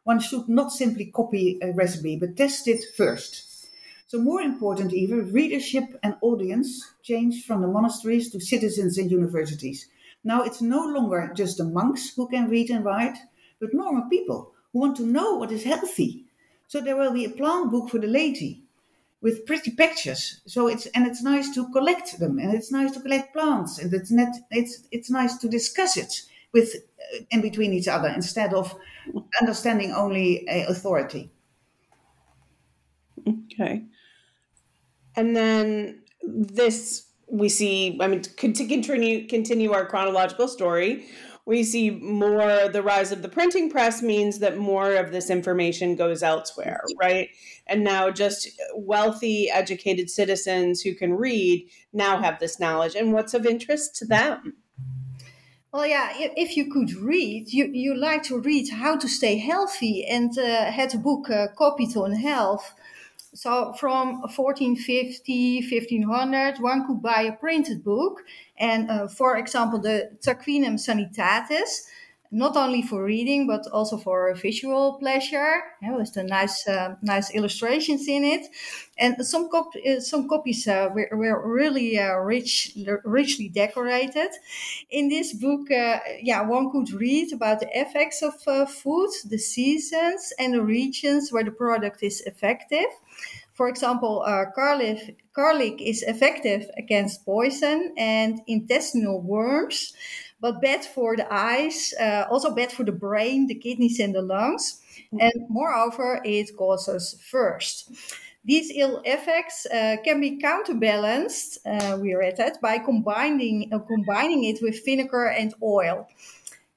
One 0.07 0.19
should 0.21 0.47
not 0.49 0.71
simply 0.71 1.05
copy 1.05 1.59
a 1.61 1.71
recipe, 1.73 2.15
but 2.15 2.37
test 2.37 2.67
it 2.67 2.83
first. 2.95 3.67
So, 4.07 4.17
more 4.19 4.41
important 4.41 4.93
even, 4.93 5.33
readership 5.33 5.99
and 6.01 6.15
audience 6.21 6.93
changed 7.03 7.45
from 7.45 7.61
the 7.61 7.67
monasteries 7.67 8.31
to 8.31 8.39
citizens 8.39 8.97
and 8.97 9.11
universities. 9.11 9.87
Now 10.23 10.43
it's 10.43 10.61
no 10.61 10.83
longer 10.85 11.31
just 11.35 11.57
the 11.57 11.65
monks 11.65 12.15
who 12.15 12.27
can 12.27 12.49
read 12.49 12.69
and 12.71 12.85
write, 12.85 13.17
but 13.59 13.73
normal 13.73 14.09
people 14.09 14.53
who 14.71 14.79
want 14.79 14.95
to 14.97 15.05
know 15.05 15.35
what 15.35 15.51
is 15.51 15.63
healthy. 15.65 16.23
So 16.69 16.79
there 16.79 16.95
will 16.95 17.11
be 17.11 17.25
a 17.25 17.29
plant 17.39 17.69
book 17.69 17.89
for 17.89 17.99
the 17.99 18.07
laity 18.07 18.61
with 19.21 19.45
pretty 19.45 19.71
pictures. 19.71 20.41
So 20.47 20.67
it's 20.67 20.85
and 20.87 21.05
it's 21.07 21.21
nice 21.23 21.53
to 21.55 21.69
collect 21.71 22.19
them, 22.19 22.39
and 22.39 22.53
it's 22.53 22.71
nice 22.71 22.91
to 22.93 23.01
collect 23.01 23.33
plants, 23.33 23.77
and 23.79 23.93
it's 23.93 24.11
net, 24.11 24.35
it's 24.51 24.83
it's 24.91 25.09
nice 25.09 25.37
to 25.39 25.49
discuss 25.49 25.97
it 25.97 26.23
with 26.53 26.75
uh, 26.75 27.23
in 27.31 27.41
between 27.41 27.73
each 27.73 27.87
other 27.87 28.09
instead 28.09 28.53
of 28.53 28.75
understanding 29.41 29.91
only 29.93 30.45
a 30.49 30.65
authority. 30.67 31.31
Okay, 33.27 33.83
and 35.15 35.35
then 35.35 36.03
this 36.23 37.07
we 37.27 37.49
see. 37.49 37.97
I 38.01 38.07
mean, 38.07 38.21
to 38.21 38.29
continue 38.31 39.27
continue 39.27 39.71
our 39.73 39.85
chronological 39.85 40.47
story 40.47 41.05
we 41.47 41.63
see 41.63 41.91
more 41.91 42.67
the 42.67 42.83
rise 42.83 43.13
of 43.13 43.21
the 43.21 43.29
printing 43.29 43.69
press 43.69 44.01
means 44.01 44.39
that 44.39 44.57
more 44.57 44.95
of 44.95 45.13
this 45.13 45.29
information 45.29 45.95
goes 45.95 46.21
elsewhere, 46.21 46.81
right? 46.99 47.29
And 47.67 47.85
now 47.85 48.11
just 48.11 48.49
wealthy, 48.75 49.49
educated 49.49 50.09
citizens 50.09 50.81
who 50.81 50.93
can 50.93 51.13
read 51.13 51.69
now 51.93 52.21
have 52.21 52.39
this 52.39 52.59
knowledge 52.59 52.95
and 52.95 53.13
what's 53.13 53.33
of 53.33 53.45
interest 53.45 53.95
to 53.95 54.05
them. 54.05 54.57
Well, 55.73 55.85
yeah, 55.85 56.13
if 56.15 56.55
you 56.55 56.71
could 56.71 56.93
read, 56.93 57.51
you, 57.51 57.65
you 57.65 57.93
like 57.93 58.23
to 58.23 58.39
read 58.39 58.69
how 58.69 58.95
to 58.97 59.07
stay 59.07 59.37
healthy 59.37 60.05
and 60.05 60.37
uh, 60.37 60.71
had 60.71 60.95
a 60.95 60.97
book 60.97 61.29
uh, 61.29 61.47
copied 61.57 61.95
on 61.97 62.13
health. 62.13 62.73
So 63.33 63.73
from 63.73 64.21
1450, 64.21 65.61
1500, 65.69 66.59
one 66.59 66.87
could 66.87 67.01
buy 67.01 67.23
a 67.23 67.33
printed 67.33 67.83
book. 67.83 68.21
And 68.57 68.89
uh, 68.89 69.07
for 69.07 69.37
example, 69.37 69.79
the 69.79 70.11
Tacuinum 70.21 70.79
Sanitatis, 70.79 71.85
not 72.31 72.57
only 72.57 72.81
for 72.81 73.03
reading 73.03 73.47
but 73.47 73.65
also 73.71 73.97
for 73.97 74.33
visual 74.35 74.93
pleasure. 74.99 75.61
Yeah, 75.81 75.95
with 75.95 76.13
the 76.13 76.23
nice, 76.23 76.67
uh, 76.67 76.95
nice 77.01 77.33
illustrations 77.33 78.07
in 78.07 78.23
it, 78.23 78.47
and 78.97 79.15
some 79.25 79.49
cop- 79.49 79.75
uh, 79.75 79.99
some 79.99 80.27
copies 80.27 80.67
uh, 80.67 80.89
were, 80.93 81.09
were 81.13 81.53
really 81.53 81.97
uh, 81.99 82.15
rich, 82.17 82.75
richly 83.03 83.49
decorated. 83.49 84.29
In 84.89 85.09
this 85.09 85.33
book, 85.33 85.69
uh, 85.71 85.99
yeah, 86.21 86.41
one 86.41 86.71
could 86.71 86.91
read 86.91 87.33
about 87.33 87.59
the 87.59 87.69
effects 87.79 88.21
of 88.21 88.33
uh, 88.47 88.65
food, 88.65 89.09
the 89.29 89.37
seasons, 89.37 90.33
and 90.39 90.53
the 90.53 90.61
regions 90.61 91.31
where 91.31 91.43
the 91.43 91.51
product 91.51 92.03
is 92.03 92.21
effective. 92.21 92.87
For 93.53 93.67
example, 93.69 94.23
garlic, 94.55 95.17
garlic 95.33 95.81
is 95.81 96.03
effective 96.03 96.69
against 96.77 97.25
poison 97.25 97.93
and 97.97 98.41
intestinal 98.47 99.19
worms 99.21 99.93
but 100.39 100.61
bad 100.61 100.85
for 100.85 101.15
the 101.15 101.31
eyes, 101.33 101.93
uh, 101.99 102.25
also 102.29 102.53
bad 102.53 102.71
for 102.71 102.83
the 102.83 102.91
brain, 102.91 103.47
the 103.47 103.55
kidneys, 103.55 103.99
and 103.99 104.13
the 104.15 104.21
lungs. 104.21 104.81
And 105.19 105.33
moreover, 105.49 106.21
it 106.23 106.55
causes 106.57 107.19
thirst. 107.31 107.91
These 108.45 108.71
ill 108.75 109.01
effects 109.03 109.65
uh, 109.65 109.97
can 110.03 110.21
be 110.21 110.37
counterbalanced, 110.39 111.59
uh, 111.65 111.97
we 112.01 112.15
read 112.15 112.37
that, 112.37 112.61
by 112.61 112.77
combining, 112.79 113.69
combining 113.87 114.45
it 114.45 114.59
with 114.61 114.85
vinegar 114.85 115.25
and 115.27 115.53
oil. 115.61 116.07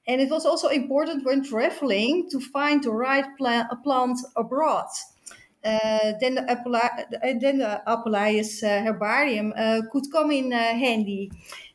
And 0.07 0.21
it 0.21 0.29
was 0.29 0.45
also 0.45 0.67
important 0.69 1.25
when 1.25 1.43
traveling 1.43 2.29
to 2.31 2.39
find 2.39 2.83
the 2.83 2.91
right 2.91 3.25
pla- 3.37 3.67
plant 3.83 4.19
abroad. 4.35 4.87
Uh, 5.63 6.13
then 6.19 6.35
the, 6.35 6.41
Apula- 6.41 7.05
then 7.39 7.59
the 7.59 7.81
Apuleius 7.87 8.63
uh, 8.63 8.83
herbarium 8.83 9.53
uh, 9.55 9.81
could 9.91 10.05
come 10.11 10.31
in 10.31 10.51
handy. 10.51 11.31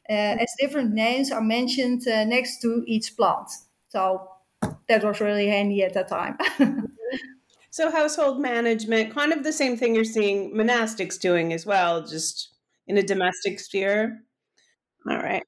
Uh, 0.09 0.37
as 0.41 0.53
different 0.61 0.93
names 0.93 1.33
are 1.33 1.41
mentioned 1.41 2.07
uh, 2.07 2.25
next 2.25 2.61
to 2.61 2.85
each 2.87 3.17
plant. 3.17 3.51
So 3.89 4.29
that 4.89 5.05
was 5.05 5.21
really 5.21 5.49
handy 5.49 5.83
at 5.83 5.95
that 5.95 6.09
time. 6.09 6.39
so 7.71 7.91
household 7.91 8.41
management, 8.41 9.15
kind 9.15 9.33
of 9.33 9.43
the 9.43 9.53
same 9.53 9.77
thing 9.77 9.95
you're 9.95 10.05
seeing 10.05 10.53
monastics 10.55 11.19
doing 11.19 11.53
as 11.53 11.67
well, 11.67 12.07
just 12.07 12.51
in 12.87 12.99
a 12.99 13.03
domestic 13.03 13.59
sphere. 13.59 14.23
All 15.09 15.17
right. 15.17 15.43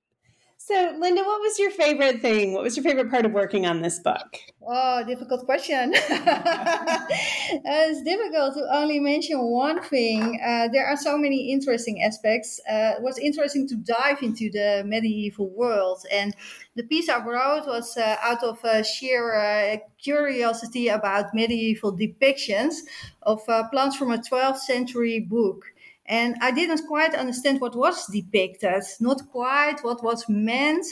So, 0.69 0.95
Linda, 0.99 1.23
what 1.23 1.41
was 1.41 1.59
your 1.59 1.71
favorite 1.71 2.21
thing? 2.21 2.53
What 2.53 2.63
was 2.63 2.77
your 2.77 2.85
favorite 2.85 3.09
part 3.09 3.25
of 3.25 3.33
working 3.33 3.65
on 3.65 3.81
this 3.81 4.01
book? 4.01 4.37
Oh, 4.61 5.03
difficult 5.03 5.47
question. 5.47 5.93
it's 5.95 8.03
difficult 8.03 8.53
to 8.53 8.69
only 8.71 9.01
mention 9.01 9.41
one 9.41 9.83
thing. 9.83 10.39
Uh, 10.47 10.69
there 10.69 10.87
are 10.87 10.99
so 10.99 11.17
many 11.17 11.51
interesting 11.51 12.03
aspects. 12.03 12.61
Uh, 12.71 12.97
it 12.99 13.03
was 13.03 13.17
interesting 13.17 13.67
to 13.69 13.77
dive 13.77 14.23
into 14.23 14.51
the 14.51 14.83
medieval 14.85 15.49
world, 15.49 16.05
and 16.13 16.37
the 16.77 16.83
piece 16.83 17.09
I 17.09 17.25
wrote 17.25 17.67
was 17.67 17.97
uh, 17.97 18.17
out 18.21 18.45
of 18.45 18.59
sheer 18.85 19.37
uh, 19.37 19.79
curiosity 19.97 20.89
about 20.89 21.33
medieval 21.33 21.97
depictions 21.97 22.81
of 23.23 23.41
uh, 23.49 23.67
plants 23.71 23.97
from 23.97 24.13
a 24.13 24.19
12th 24.19 24.59
century 24.59 25.19
book 25.19 25.65
and 26.09 26.37
I 26.41 26.51
didn't 26.51 26.87
quite 26.87 27.15
understand 27.15 27.61
what 27.61 27.77
was 27.77 28.07
depicted, 28.07 28.83
not 29.01 29.31
quite 29.31 29.81
what 29.83 30.03
was 30.03 30.29
meant 30.29 30.87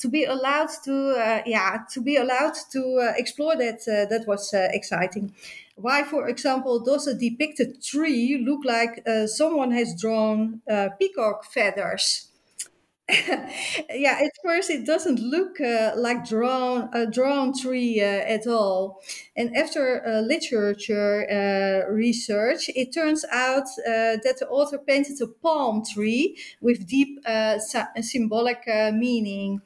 to 0.00 0.08
be 0.08 0.24
allowed 0.24 0.68
to, 0.84 1.10
uh, 1.10 1.42
yeah, 1.46 1.78
to 1.92 2.00
be 2.00 2.16
allowed 2.16 2.54
to 2.72 2.98
uh, 2.98 3.12
explore 3.16 3.56
that. 3.56 3.80
Uh, 3.88 4.08
that 4.08 4.24
was 4.26 4.52
uh, 4.54 4.68
exciting. 4.72 5.32
Why, 5.76 6.04
for 6.04 6.28
example, 6.28 6.78
does 6.80 7.06
a 7.06 7.14
depicted 7.14 7.82
tree 7.82 8.42
look 8.44 8.60
like 8.64 9.02
uh, 9.06 9.26
someone 9.26 9.72
has 9.72 9.98
drawn 9.98 10.60
peacock 10.98 11.44
feathers? 11.44 12.29
yeah, 13.90 14.20
at 14.22 14.32
first 14.44 14.70
it 14.70 14.86
doesn't 14.86 15.18
look 15.18 15.60
uh, 15.60 15.92
like 15.96 16.24
drawn 16.24 16.88
a 16.94 17.06
drawn 17.06 17.52
tree 17.58 18.00
uh, 18.00 18.04
at 18.04 18.46
all. 18.46 19.02
And 19.36 19.56
after 19.56 20.06
uh, 20.06 20.20
literature 20.20 21.26
uh, 21.28 21.90
research, 21.90 22.68
it 22.76 22.92
turns 22.92 23.24
out 23.32 23.64
uh, 23.86 24.18
that 24.22 24.36
the 24.38 24.46
author 24.48 24.78
painted 24.78 25.20
a 25.20 25.26
palm 25.26 25.82
tree 25.84 26.36
with 26.60 26.86
deep 26.86 27.18
uh, 27.26 27.58
symbolic 28.00 28.64
meaning. 28.94 29.60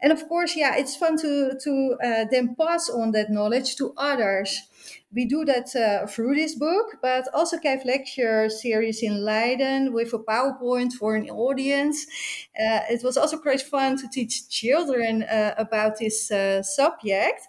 And 0.00 0.12
of 0.12 0.28
course, 0.28 0.56
yeah, 0.56 0.76
it's 0.76 0.96
fun 0.96 1.16
to 1.18 1.58
to 1.64 1.96
then 2.30 2.54
pass 2.56 2.88
on 2.88 3.12
that 3.12 3.30
knowledge 3.30 3.76
to 3.76 3.94
others 3.96 4.62
we 5.14 5.24
do 5.24 5.44
that 5.46 5.74
uh, 5.74 6.06
through 6.06 6.34
this 6.34 6.54
book, 6.54 6.96
but 7.00 7.28
also 7.32 7.58
gave 7.58 7.84
lecture 7.84 8.48
series 8.50 9.02
in 9.02 9.24
Leiden 9.24 9.92
with 9.94 10.12
a 10.12 10.18
PowerPoint 10.18 10.92
for 10.92 11.14
an 11.16 11.30
audience. 11.30 12.06
Uh, 12.58 12.80
it 12.90 13.02
was 13.02 13.16
also 13.16 13.38
great 13.38 13.62
fun 13.62 13.96
to 13.98 14.08
teach 14.08 14.48
children 14.50 15.22
uh, 15.22 15.54
about 15.56 15.98
this 15.98 16.30
uh, 16.30 16.62
subject. 16.62 17.40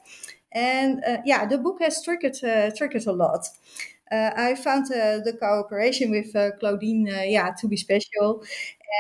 And 0.54 1.04
uh, 1.06 1.18
yeah, 1.26 1.46
the 1.46 1.58
book 1.58 1.80
has 1.82 2.02
triggered, 2.04 2.44
uh, 2.44 2.72
triggered 2.76 3.06
a 3.08 3.12
lot. 3.14 3.46
I 4.12 4.56
found 4.56 4.88
the 4.88 5.38
cooperation 5.40 6.10
with 6.10 6.34
Claudine, 6.60 7.06
yeah, 7.08 7.52
to 7.60 7.68
be 7.68 7.78
special. 7.78 8.44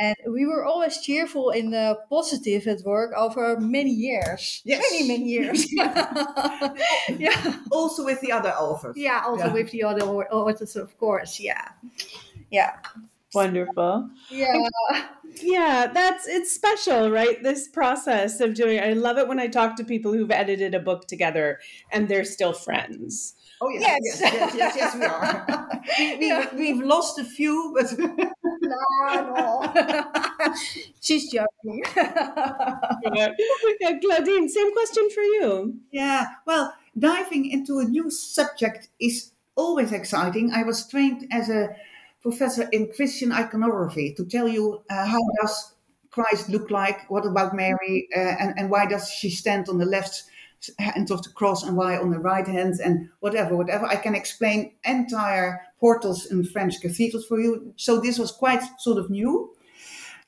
And 0.01 0.15
we 0.27 0.45
were 0.45 0.63
always 0.65 1.01
cheerful 1.01 1.49
and 1.49 1.73
uh, 1.73 1.95
positive 2.09 2.67
at 2.67 2.81
work 2.81 3.11
over 3.15 3.59
many 3.59 3.91
years. 3.91 4.61
Yes. 4.63 4.83
Many, 4.91 5.07
many 5.07 5.25
years. 5.25 5.71
yeah. 7.17 7.55
Also 7.71 8.05
with 8.05 8.21
the 8.21 8.31
other 8.31 8.51
authors. 8.51 8.95
Yeah, 8.97 9.23
also 9.25 9.47
yeah. 9.47 9.53
with 9.53 9.71
the 9.71 9.83
other 9.83 10.03
authors, 10.03 10.75
of 10.75 10.97
course. 10.97 11.39
Yeah. 11.39 11.69
Yeah. 12.51 12.75
Wonderful. 13.33 14.09
Yeah. 14.29 14.53
Yeah, 15.41 15.91
that's 15.93 16.27
it's 16.27 16.51
special, 16.51 17.11
right? 17.11 17.41
This 17.43 17.67
process 17.67 18.39
of 18.39 18.55
doing 18.55 18.79
I 18.79 18.93
love 18.93 19.17
it 19.17 19.27
when 19.27 19.39
I 19.39 19.47
talk 19.47 19.75
to 19.77 19.83
people 19.83 20.11
who've 20.13 20.31
edited 20.31 20.73
a 20.73 20.79
book 20.79 21.07
together 21.07 21.59
and 21.91 22.07
they're 22.07 22.25
still 22.25 22.53
friends. 22.53 23.35
Oh 23.61 23.69
yes, 23.69 23.99
yes, 24.03 24.21
yes, 24.21 24.55
yes, 24.55 24.75
yes, 24.75 24.95
we 24.95 25.05
are. 25.05 25.81
we, 25.99 26.17
we, 26.17 26.27
yeah. 26.27 26.55
We've 26.55 26.81
lost 26.81 27.19
a 27.19 27.25
few, 27.25 27.73
but 27.75 27.93
no, 27.99 28.15
no. 28.61 29.48
She's 31.01 31.31
joking. 31.31 31.83
yeah. 31.95 33.33
Claudine, 34.01 34.49
same 34.49 34.73
question 34.73 35.09
for 35.09 35.21
you. 35.21 35.75
Yeah. 35.91 36.27
Well, 36.45 36.73
diving 36.97 37.49
into 37.49 37.79
a 37.79 37.85
new 37.85 38.09
subject 38.09 38.89
is 38.99 39.31
always 39.55 39.91
exciting. 39.91 40.51
I 40.53 40.63
was 40.63 40.87
trained 40.87 41.27
as 41.31 41.49
a 41.49 41.75
professor 42.21 42.67
in 42.71 42.91
Christian 42.95 43.31
iconography 43.31 44.13
to 44.13 44.25
tell 44.25 44.47
you 44.47 44.81
uh, 44.89 45.05
how 45.05 45.19
does 45.41 45.73
Christ 46.11 46.49
look 46.49 46.71
like? 46.71 47.09
What 47.09 47.25
about 47.25 47.55
Mary? 47.55 48.07
Uh, 48.15 48.19
and, 48.19 48.53
and 48.57 48.69
why 48.69 48.85
does 48.85 49.09
she 49.09 49.29
stand 49.29 49.69
on 49.69 49.77
the 49.77 49.85
left 49.85 50.23
hand 50.77 51.09
of 51.11 51.23
the 51.23 51.29
cross 51.29 51.63
and 51.63 51.77
why 51.77 51.97
on 51.97 52.09
the 52.09 52.19
right 52.19 52.47
hand? 52.47 52.79
And 52.83 53.09
whatever, 53.19 53.55
whatever. 53.55 53.85
I 53.85 53.95
can 53.95 54.15
explain 54.15 54.73
entire 54.83 55.61
portals 55.79 56.25
in 56.25 56.43
French 56.43 56.81
cathedrals 56.81 57.25
for 57.25 57.39
you. 57.39 57.73
So 57.77 57.99
this 57.99 58.19
was 58.19 58.31
quite 58.31 58.61
sort 58.79 58.97
of 58.97 59.09
new. 59.09 59.53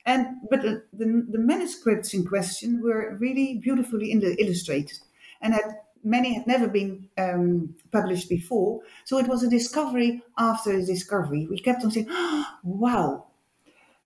And 0.04 0.36
but 0.50 0.62
the, 0.62 0.84
the, 0.92 1.26
the 1.30 1.38
manuscripts 1.38 2.12
in 2.12 2.26
question 2.26 2.82
were 2.82 3.16
really 3.20 3.58
beautifully 3.62 4.10
illustrated, 4.10 4.98
and 5.40 5.54
had 5.54 5.76
many 6.02 6.34
had 6.34 6.46
never 6.46 6.66
been 6.66 7.08
um, 7.16 7.74
published 7.92 8.28
before. 8.28 8.80
So 9.04 9.18
it 9.18 9.28
was 9.28 9.42
a 9.44 9.50
discovery 9.50 10.22
after 10.36 10.72
a 10.72 10.84
discovery. 10.84 11.46
We 11.48 11.60
kept 11.60 11.84
on 11.84 11.92
saying, 11.92 12.08
oh, 12.10 12.46
"Wow!" 12.64 13.26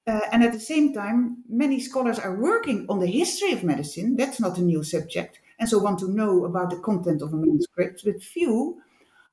Uh, 0.06 0.20
and 0.32 0.44
at 0.44 0.52
the 0.52 0.60
same 0.60 0.92
time, 0.92 1.38
many 1.48 1.80
scholars 1.80 2.18
are 2.18 2.36
working 2.36 2.86
on 2.88 3.00
the 3.00 3.06
history 3.06 3.52
of 3.52 3.64
medicine. 3.64 4.16
That's 4.16 4.38
not 4.38 4.58
a 4.58 4.62
new 4.62 4.82
subject, 4.82 5.40
and 5.58 5.68
so 5.68 5.78
want 5.78 5.98
to 6.00 6.10
know 6.10 6.44
about 6.44 6.70
the 6.70 6.76
content 6.76 7.22
of 7.22 7.32
a 7.32 7.36
manuscript. 7.36 8.02
But 8.04 8.22
few 8.22 8.82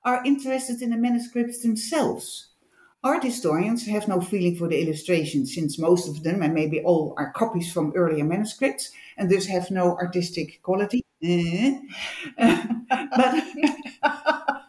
are 0.06 0.23
interested 0.26 0.82
in 0.82 0.91
the 0.91 0.97
manuscripts 0.97 1.62
themselves. 1.62 2.47
Art 3.04 3.24
historians 3.24 3.86
have 3.88 4.08
no 4.08 4.22
feeling 4.22 4.56
for 4.56 4.70
the 4.70 4.82
illustrations, 4.82 5.54
since 5.54 5.78
most 5.78 6.08
of 6.08 6.24
them, 6.24 6.42
and 6.42 6.54
maybe 6.54 6.82
all, 6.82 7.13
are 7.18 7.34
copies 7.34 7.72
from 7.72 7.92
earlier 7.96 8.24
manuscripts, 8.24 8.92
and 9.18 9.30
thus 9.30 9.46
have 9.48 9.70
no 9.72 9.98
artistic 9.98 10.62
quality. 10.62 11.04
Eh? 11.22 11.80
but 12.38 13.44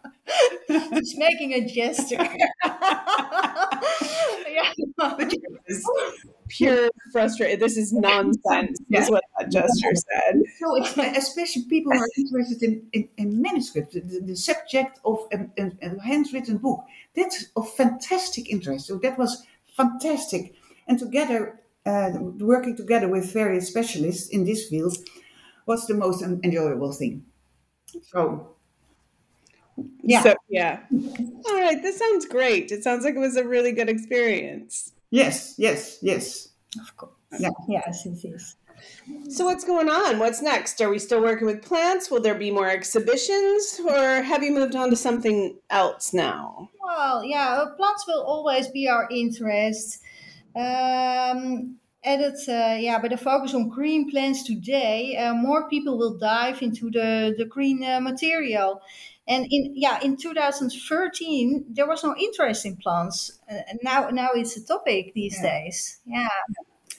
he's 0.68 1.16
making 1.16 1.52
a 1.54 1.66
gesture. 1.66 2.16
yeah. 4.48 4.72
Pure 6.48 6.90
frustration. 7.12 7.58
This 7.58 7.76
is 7.76 7.92
nonsense, 7.92 8.78
yeah. 8.88 9.00
is 9.00 9.10
what 9.10 9.24
that 9.38 9.50
gesture 9.50 9.94
said. 9.94 10.42
So, 10.58 10.76
especially 10.82 11.64
people 11.68 11.92
who 11.92 11.98
are 11.98 12.08
interested 12.16 12.62
in, 12.62 12.86
in, 12.92 13.08
in 13.16 13.42
manuscript, 13.42 13.92
the, 13.92 14.00
the, 14.00 14.36
subject 14.36 15.00
of 15.04 15.26
a, 15.32 15.46
a, 15.58 15.72
a 15.82 16.02
handwritten 16.02 16.58
book, 16.58 16.84
that's 17.16 17.46
of 17.56 17.72
fantastic 17.74 18.50
interest. 18.50 18.86
So, 18.86 18.98
that 18.98 19.18
was 19.18 19.44
fantastic. 19.76 20.54
And 20.86 20.98
together, 20.98 21.60
uh, 21.86 22.10
working 22.38 22.76
together 22.76 23.08
with 23.08 23.32
various 23.32 23.68
specialists 23.68 24.28
in 24.28 24.44
this 24.44 24.68
field 24.68 24.96
was 25.66 25.86
the 25.86 25.94
most 25.94 26.22
enjoyable 26.22 26.92
thing. 26.92 27.24
So, 28.02 28.53
yeah. 30.04 30.22
So, 30.22 30.34
yeah. 30.48 30.80
All 30.92 31.60
right. 31.60 31.80
This 31.82 31.98
sounds 31.98 32.26
great. 32.26 32.70
It 32.70 32.84
sounds 32.84 33.04
like 33.04 33.14
it 33.14 33.18
was 33.18 33.36
a 33.36 33.44
really 33.44 33.72
good 33.72 33.88
experience. 33.88 34.92
Yes, 35.10 35.54
yes, 35.58 35.98
yes. 36.02 36.48
Of 36.80 36.96
course. 36.96 37.12
Yeah. 37.38 37.50
Yes, 37.68 38.06
it 38.06 38.24
is. 38.24 38.56
So 39.28 39.44
what's 39.44 39.64
going 39.64 39.88
on? 39.88 40.18
What's 40.18 40.42
next? 40.42 40.80
Are 40.80 40.90
we 40.90 40.98
still 40.98 41.22
working 41.22 41.46
with 41.46 41.62
plants? 41.62 42.10
Will 42.10 42.20
there 42.20 42.34
be 42.34 42.50
more 42.50 42.68
exhibitions 42.68 43.80
or 43.86 44.22
have 44.22 44.42
you 44.42 44.52
moved 44.52 44.76
on 44.76 44.90
to 44.90 44.96
something 44.96 45.56
else 45.70 46.12
now? 46.12 46.70
Well, 46.82 47.24
yeah, 47.24 47.64
plants 47.76 48.06
will 48.06 48.22
always 48.22 48.68
be 48.68 48.88
our 48.88 49.08
interest. 49.10 50.00
Um, 50.56 51.76
and 52.04 52.22
it's 52.22 52.48
uh, 52.48 52.76
yeah, 52.78 52.98
but 53.00 53.10
the 53.10 53.16
focus 53.16 53.54
on 53.54 53.68
green 53.68 54.10
plants 54.10 54.42
today, 54.44 55.16
uh, 55.16 55.34
more 55.34 55.68
people 55.68 55.96
will 55.96 56.18
dive 56.18 56.62
into 56.62 56.90
the 56.90 57.34
the 57.36 57.46
green 57.46 57.82
uh, 57.82 58.00
material. 58.00 58.82
And 59.26 59.46
in 59.50 59.72
yeah, 59.74 60.00
in 60.02 60.16
2013 60.16 61.64
there 61.70 61.88
was 61.88 62.04
no 62.04 62.14
interest 62.16 62.66
in 62.66 62.76
plants. 62.76 63.40
and 63.48 63.78
now 63.82 64.10
now 64.10 64.28
it's 64.34 64.56
a 64.56 64.64
topic 64.64 65.14
these 65.14 65.36
yeah. 65.36 65.50
days. 65.50 65.98
Yeah. 66.06 66.28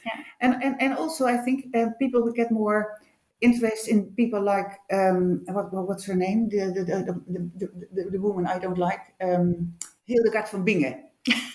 yeah. 0.06 0.24
And, 0.41 0.63
and 0.63 0.76
and 0.82 0.98
also 0.98 1.26
I 1.26 1.38
think 1.38 1.76
uh, 1.76 1.89
people 2.00 2.24
will 2.24 2.34
get 2.34 2.52
more 2.52 3.00
interest 3.41 3.88
in 3.88 4.06
people 4.15 4.41
like 4.41 4.80
um, 4.91 5.44
what, 5.48 5.72
what's 5.72 6.06
her 6.06 6.15
name 6.15 6.50
the 6.50 6.74
the, 6.74 6.84
the 6.84 7.22
the, 7.28 7.70
the, 7.94 8.10
the, 8.12 8.20
woman 8.20 8.48
I 8.48 8.58
don't 8.58 8.78
like 8.78 9.13
um, 9.22 9.76
Hildegard 10.08 10.50
von 10.50 10.63
Bingen. 10.63 11.04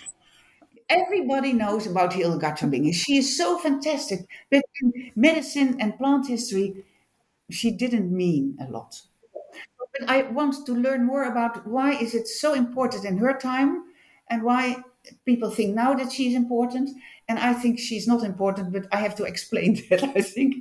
Everybody 0.91 1.53
knows 1.53 1.87
about 1.87 2.13
Hildegard 2.13 2.59
von 2.59 2.69
Bingen. 2.69 2.93
She 2.93 3.17
is 3.17 3.37
so 3.37 3.57
fantastic, 3.57 4.27
but 4.49 4.63
in 4.81 5.11
medicine 5.15 5.77
and 5.79 5.97
plant 5.97 6.27
history, 6.27 6.83
she 7.49 7.71
didn't 7.71 8.11
mean 8.11 8.57
a 8.59 8.69
lot 8.69 9.01
but 9.99 10.09
I 10.09 10.23
want 10.23 10.65
to 10.65 10.73
learn 10.73 11.05
more 11.05 11.23
about 11.23 11.67
why 11.67 11.93
is 11.93 12.13
it 12.13 12.27
so 12.27 12.53
important 12.53 13.05
in 13.05 13.17
her 13.17 13.37
time 13.37 13.83
and 14.29 14.43
why 14.43 14.77
people 15.25 15.49
think 15.49 15.75
now 15.75 15.93
that 15.93 16.11
she's 16.11 16.35
important 16.35 16.89
and 17.27 17.39
I 17.39 17.53
think 17.53 17.79
she's 17.79 18.07
not 18.07 18.23
important, 18.23 18.71
but 18.71 18.87
I 18.91 18.97
have 18.97 19.15
to 19.15 19.23
explain 19.23 19.81
that. 19.89 20.03
I 20.03 20.21
think 20.21 20.55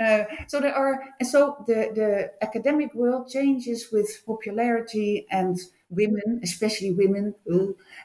uh, 0.00 0.24
so. 0.46 0.60
There 0.60 0.74
are 0.74 1.04
so 1.22 1.64
the 1.66 1.90
the 1.94 2.30
academic 2.42 2.94
world 2.94 3.28
changes 3.28 3.88
with 3.92 4.22
popularity 4.26 5.26
and 5.30 5.58
women, 5.90 6.40
especially 6.42 6.92
women, 6.92 7.34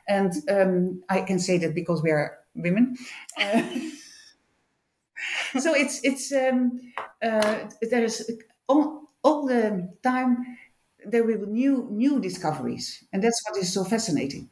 and 0.08 0.34
um, 0.50 1.04
I 1.10 1.22
can 1.22 1.40
say 1.40 1.58
that 1.60 1.76
because 1.76 2.02
we 2.04 2.12
are 2.12 2.40
women. 2.56 2.96
Uh, 3.38 3.64
so 5.60 5.74
it's 5.74 6.00
it's 6.04 6.32
um, 6.32 6.80
uh, 7.22 7.70
there 7.90 8.04
is 8.04 8.32
all, 8.68 9.10
all 9.24 9.46
the 9.46 9.94
time 10.04 10.58
there 11.06 11.24
will 11.24 11.46
be 11.46 11.52
new 11.52 11.88
new 11.92 12.20
discoveries, 12.20 13.04
and 13.14 13.24
that's 13.24 13.42
what 13.48 13.58
is 13.62 13.74
so 13.74 13.84
fascinating. 13.84 14.50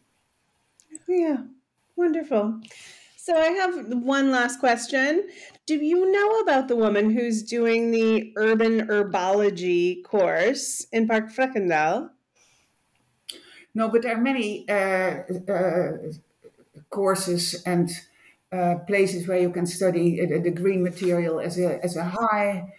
Yeah, 1.08 1.44
wonderful. 1.96 2.62
So 3.18 3.36
I 3.36 3.50
have 3.50 3.94
one 3.94 4.32
last 4.32 4.60
question. 4.60 5.30
Do 5.66 5.76
you 5.76 6.12
know 6.12 6.40
about 6.40 6.68
the 6.68 6.76
woman 6.76 7.12
who's 7.12 7.44
doing 7.44 7.92
the 7.92 8.34
urban 8.38 8.88
herbology 8.88 10.04
course 10.04 10.88
in 10.92 11.08
Park 11.08 11.32
Frankendael? 11.32 12.10
No, 13.76 13.90
but 13.90 14.02
there 14.02 14.16
are 14.16 14.22
many 14.22 14.68
uh, 14.70 15.22
uh, 15.52 15.92
courses 16.90 17.62
and 17.66 17.90
uh, 18.52 18.76
places 18.88 19.28
where 19.28 19.40
you 19.40 19.52
can 19.52 19.66
study 19.66 20.26
the 20.26 20.52
green 20.52 20.84
material 20.84 21.40
as 21.40 21.60
a 21.60 21.84
as 21.84 21.96
a 21.96 22.04
high 22.04 22.74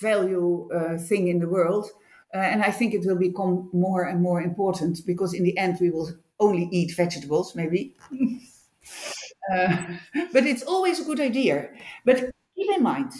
value 0.00 0.68
thing 1.08 1.28
in 1.28 1.38
the 1.40 1.48
world. 1.48 1.90
And 2.32 2.62
I 2.62 2.70
think 2.70 2.94
it 2.94 3.06
will 3.06 3.16
become 3.18 3.70
more 3.72 4.04
and 4.04 4.20
more 4.22 4.42
important 4.42 5.00
because 5.06 5.32
in 5.34 5.42
the 5.44 5.56
end 5.58 5.78
we 5.80 5.90
will 5.90 6.10
only 6.38 6.68
eat 6.70 6.94
vegetables, 6.94 7.54
maybe. 7.54 7.94
uh, 9.52 9.76
but 10.32 10.46
it's 10.46 10.62
always 10.62 11.00
a 11.00 11.04
good 11.04 11.20
idea. 11.20 11.68
But 12.04 12.30
keep 12.54 12.70
in 12.76 12.82
mind 12.82 13.12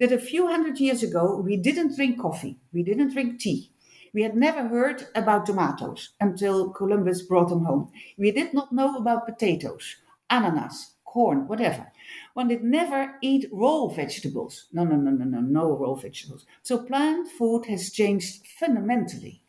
that 0.00 0.12
a 0.12 0.18
few 0.18 0.46
hundred 0.48 0.78
years 0.80 1.02
ago 1.02 1.36
we 1.36 1.56
didn't 1.56 1.96
drink 1.96 2.20
coffee, 2.20 2.58
we 2.72 2.82
didn't 2.82 3.12
drink 3.12 3.40
tea. 3.40 3.70
We 4.12 4.22
had 4.22 4.36
never 4.36 4.68
heard 4.68 5.06
about 5.14 5.46
tomatoes 5.46 6.10
until 6.20 6.70
Columbus 6.70 7.22
brought 7.22 7.48
them 7.48 7.64
home. 7.64 7.92
We 8.16 8.30
did 8.32 8.54
not 8.54 8.72
know 8.72 8.96
about 8.96 9.26
potatoes, 9.26 9.96
ananas, 10.30 10.94
corn, 11.04 11.46
whatever. 11.48 11.90
One 12.34 12.48
did 12.48 12.62
never 12.62 13.16
eat 13.22 13.48
raw 13.52 13.86
vegetables. 13.88 14.66
No, 14.72 14.84
no, 14.84 14.96
no, 14.96 15.10
no, 15.10 15.24
no, 15.24 15.40
no 15.40 15.76
raw 15.76 15.94
vegetables. 15.94 16.46
So 16.62 16.84
plant 16.84 17.28
food 17.30 17.66
has 17.66 17.90
changed 17.92 18.46
fundamentally. 18.46 19.42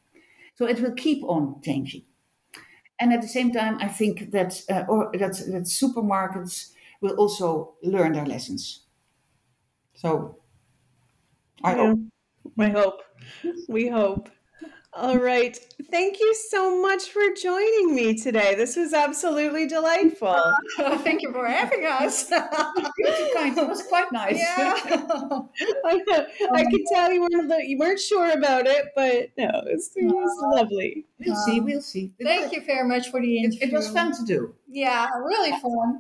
So 0.56 0.68
it 0.68 0.82
will 0.82 0.94
keep 0.94 1.24
on 1.24 1.62
changing. 1.62 2.06
And 3.00 3.14
at 3.14 3.22
the 3.22 3.28
same 3.28 3.52
time, 3.52 3.78
I 3.80 3.88
think 3.88 4.32
that 4.32 4.64
uh, 4.70 4.86
or 4.90 5.12
that, 5.14 5.34
that 5.38 5.64
supermarkets 5.68 6.74
will 7.02 7.16
also 7.16 7.76
learn 7.82 8.14
their 8.14 8.26
lessons. 8.26 8.86
So 9.94 10.40
I 11.64 11.74
yeah, 11.74 11.76
hope. 11.76 12.00
I 12.60 12.70
hope. 12.70 13.02
We 13.68 13.90
hope. 13.90 14.30
All 14.94 15.18
right. 15.18 15.58
Thank 15.92 16.20
you 16.20 16.34
so 16.50 16.82
much 16.82 17.10
for 17.10 17.22
joining 17.40 17.94
me 17.94 18.18
today. 18.18 18.56
This 18.56 18.76
was 18.76 18.92
absolutely 18.92 19.68
delightful. 19.68 20.36
Uh, 20.80 20.98
thank 20.98 21.22
you 21.22 21.32
for 21.32 21.46
having 21.46 21.86
us. 21.86 22.28
it 22.32 23.68
was 23.68 23.84
quite 23.84 24.12
nice. 24.12 24.40
Yeah. 24.40 24.74
I, 25.86 26.26
I 26.54 26.64
could 26.64 26.82
tell 26.92 27.12
you 27.12 27.22
weren't, 27.22 27.68
you 27.68 27.78
weren't 27.78 28.00
sure 28.00 28.32
about 28.32 28.66
it, 28.66 28.88
but 28.96 29.30
no, 29.38 29.62
it 29.68 29.74
was, 29.74 29.92
it 29.96 30.06
was 30.06 30.56
lovely. 30.56 31.06
We'll 31.20 31.36
um, 31.36 31.44
see. 31.46 31.60
We'll 31.60 31.82
see. 31.82 32.12
Thank 32.22 32.52
you 32.52 32.62
very 32.66 32.88
much 32.88 33.12
for 33.12 33.22
the 33.22 33.44
interview. 33.44 33.68
It, 33.68 33.70
it 33.70 33.76
was 33.76 33.90
fun 33.92 34.12
to 34.16 34.26
do. 34.26 34.56
Yeah, 34.68 35.08
really 35.24 35.52
fun. 35.62 36.00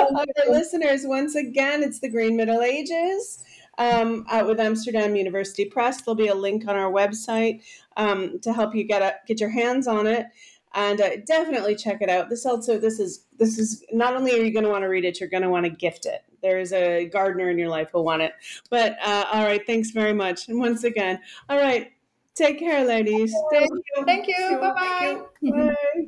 Our 0.00 0.24
listeners, 0.48 1.02
once 1.04 1.34
again, 1.34 1.82
it's 1.82 2.00
the 2.00 2.08
Green 2.08 2.34
Middle 2.36 2.62
Ages 2.62 3.44
um, 3.78 4.26
out 4.30 4.46
with 4.46 4.60
Amsterdam 4.60 5.16
University 5.16 5.64
Press. 5.64 6.02
There'll 6.02 6.16
be 6.16 6.28
a 6.28 6.34
link 6.34 6.66
on 6.68 6.76
our 6.76 6.90
website 6.90 7.62
um, 7.96 8.38
to 8.40 8.52
help 8.52 8.74
you 8.74 8.84
get 8.84 9.02
a, 9.02 9.14
get 9.26 9.40
your 9.40 9.50
hands 9.50 9.86
on 9.86 10.06
it, 10.06 10.26
and 10.74 11.00
uh, 11.00 11.16
definitely 11.26 11.74
check 11.74 12.02
it 12.02 12.08
out. 12.08 12.30
This 12.30 12.46
also 12.46 12.78
this 12.78 13.00
is 13.00 13.24
this 13.38 13.58
is 13.58 13.84
not 13.92 14.14
only 14.14 14.32
are 14.32 14.42
you 14.42 14.52
going 14.52 14.64
to 14.64 14.70
want 14.70 14.82
to 14.82 14.88
read 14.88 15.04
it, 15.04 15.20
you're 15.20 15.28
going 15.28 15.42
to 15.42 15.50
want 15.50 15.64
to 15.64 15.70
gift 15.70 16.06
it 16.06 16.24
there 16.42 16.58
is 16.58 16.72
a 16.72 17.06
gardener 17.06 17.48
in 17.48 17.58
your 17.58 17.68
life 17.68 17.88
who'll 17.92 18.04
want 18.04 18.22
it. 18.22 18.34
But 18.68 18.96
uh, 19.02 19.24
all 19.32 19.44
right, 19.44 19.64
thanks 19.66 19.90
very 19.90 20.12
much. 20.12 20.48
And 20.48 20.58
once 20.58 20.84
again, 20.84 21.20
all 21.48 21.56
right, 21.56 21.92
take 22.34 22.58
care, 22.58 22.84
ladies. 22.84 23.34
Thank 23.50 23.70
you. 23.70 24.04
Thank 24.04 24.28
you. 24.28 24.58
Bye-bye. 24.60 25.22
Bye. 25.50 26.06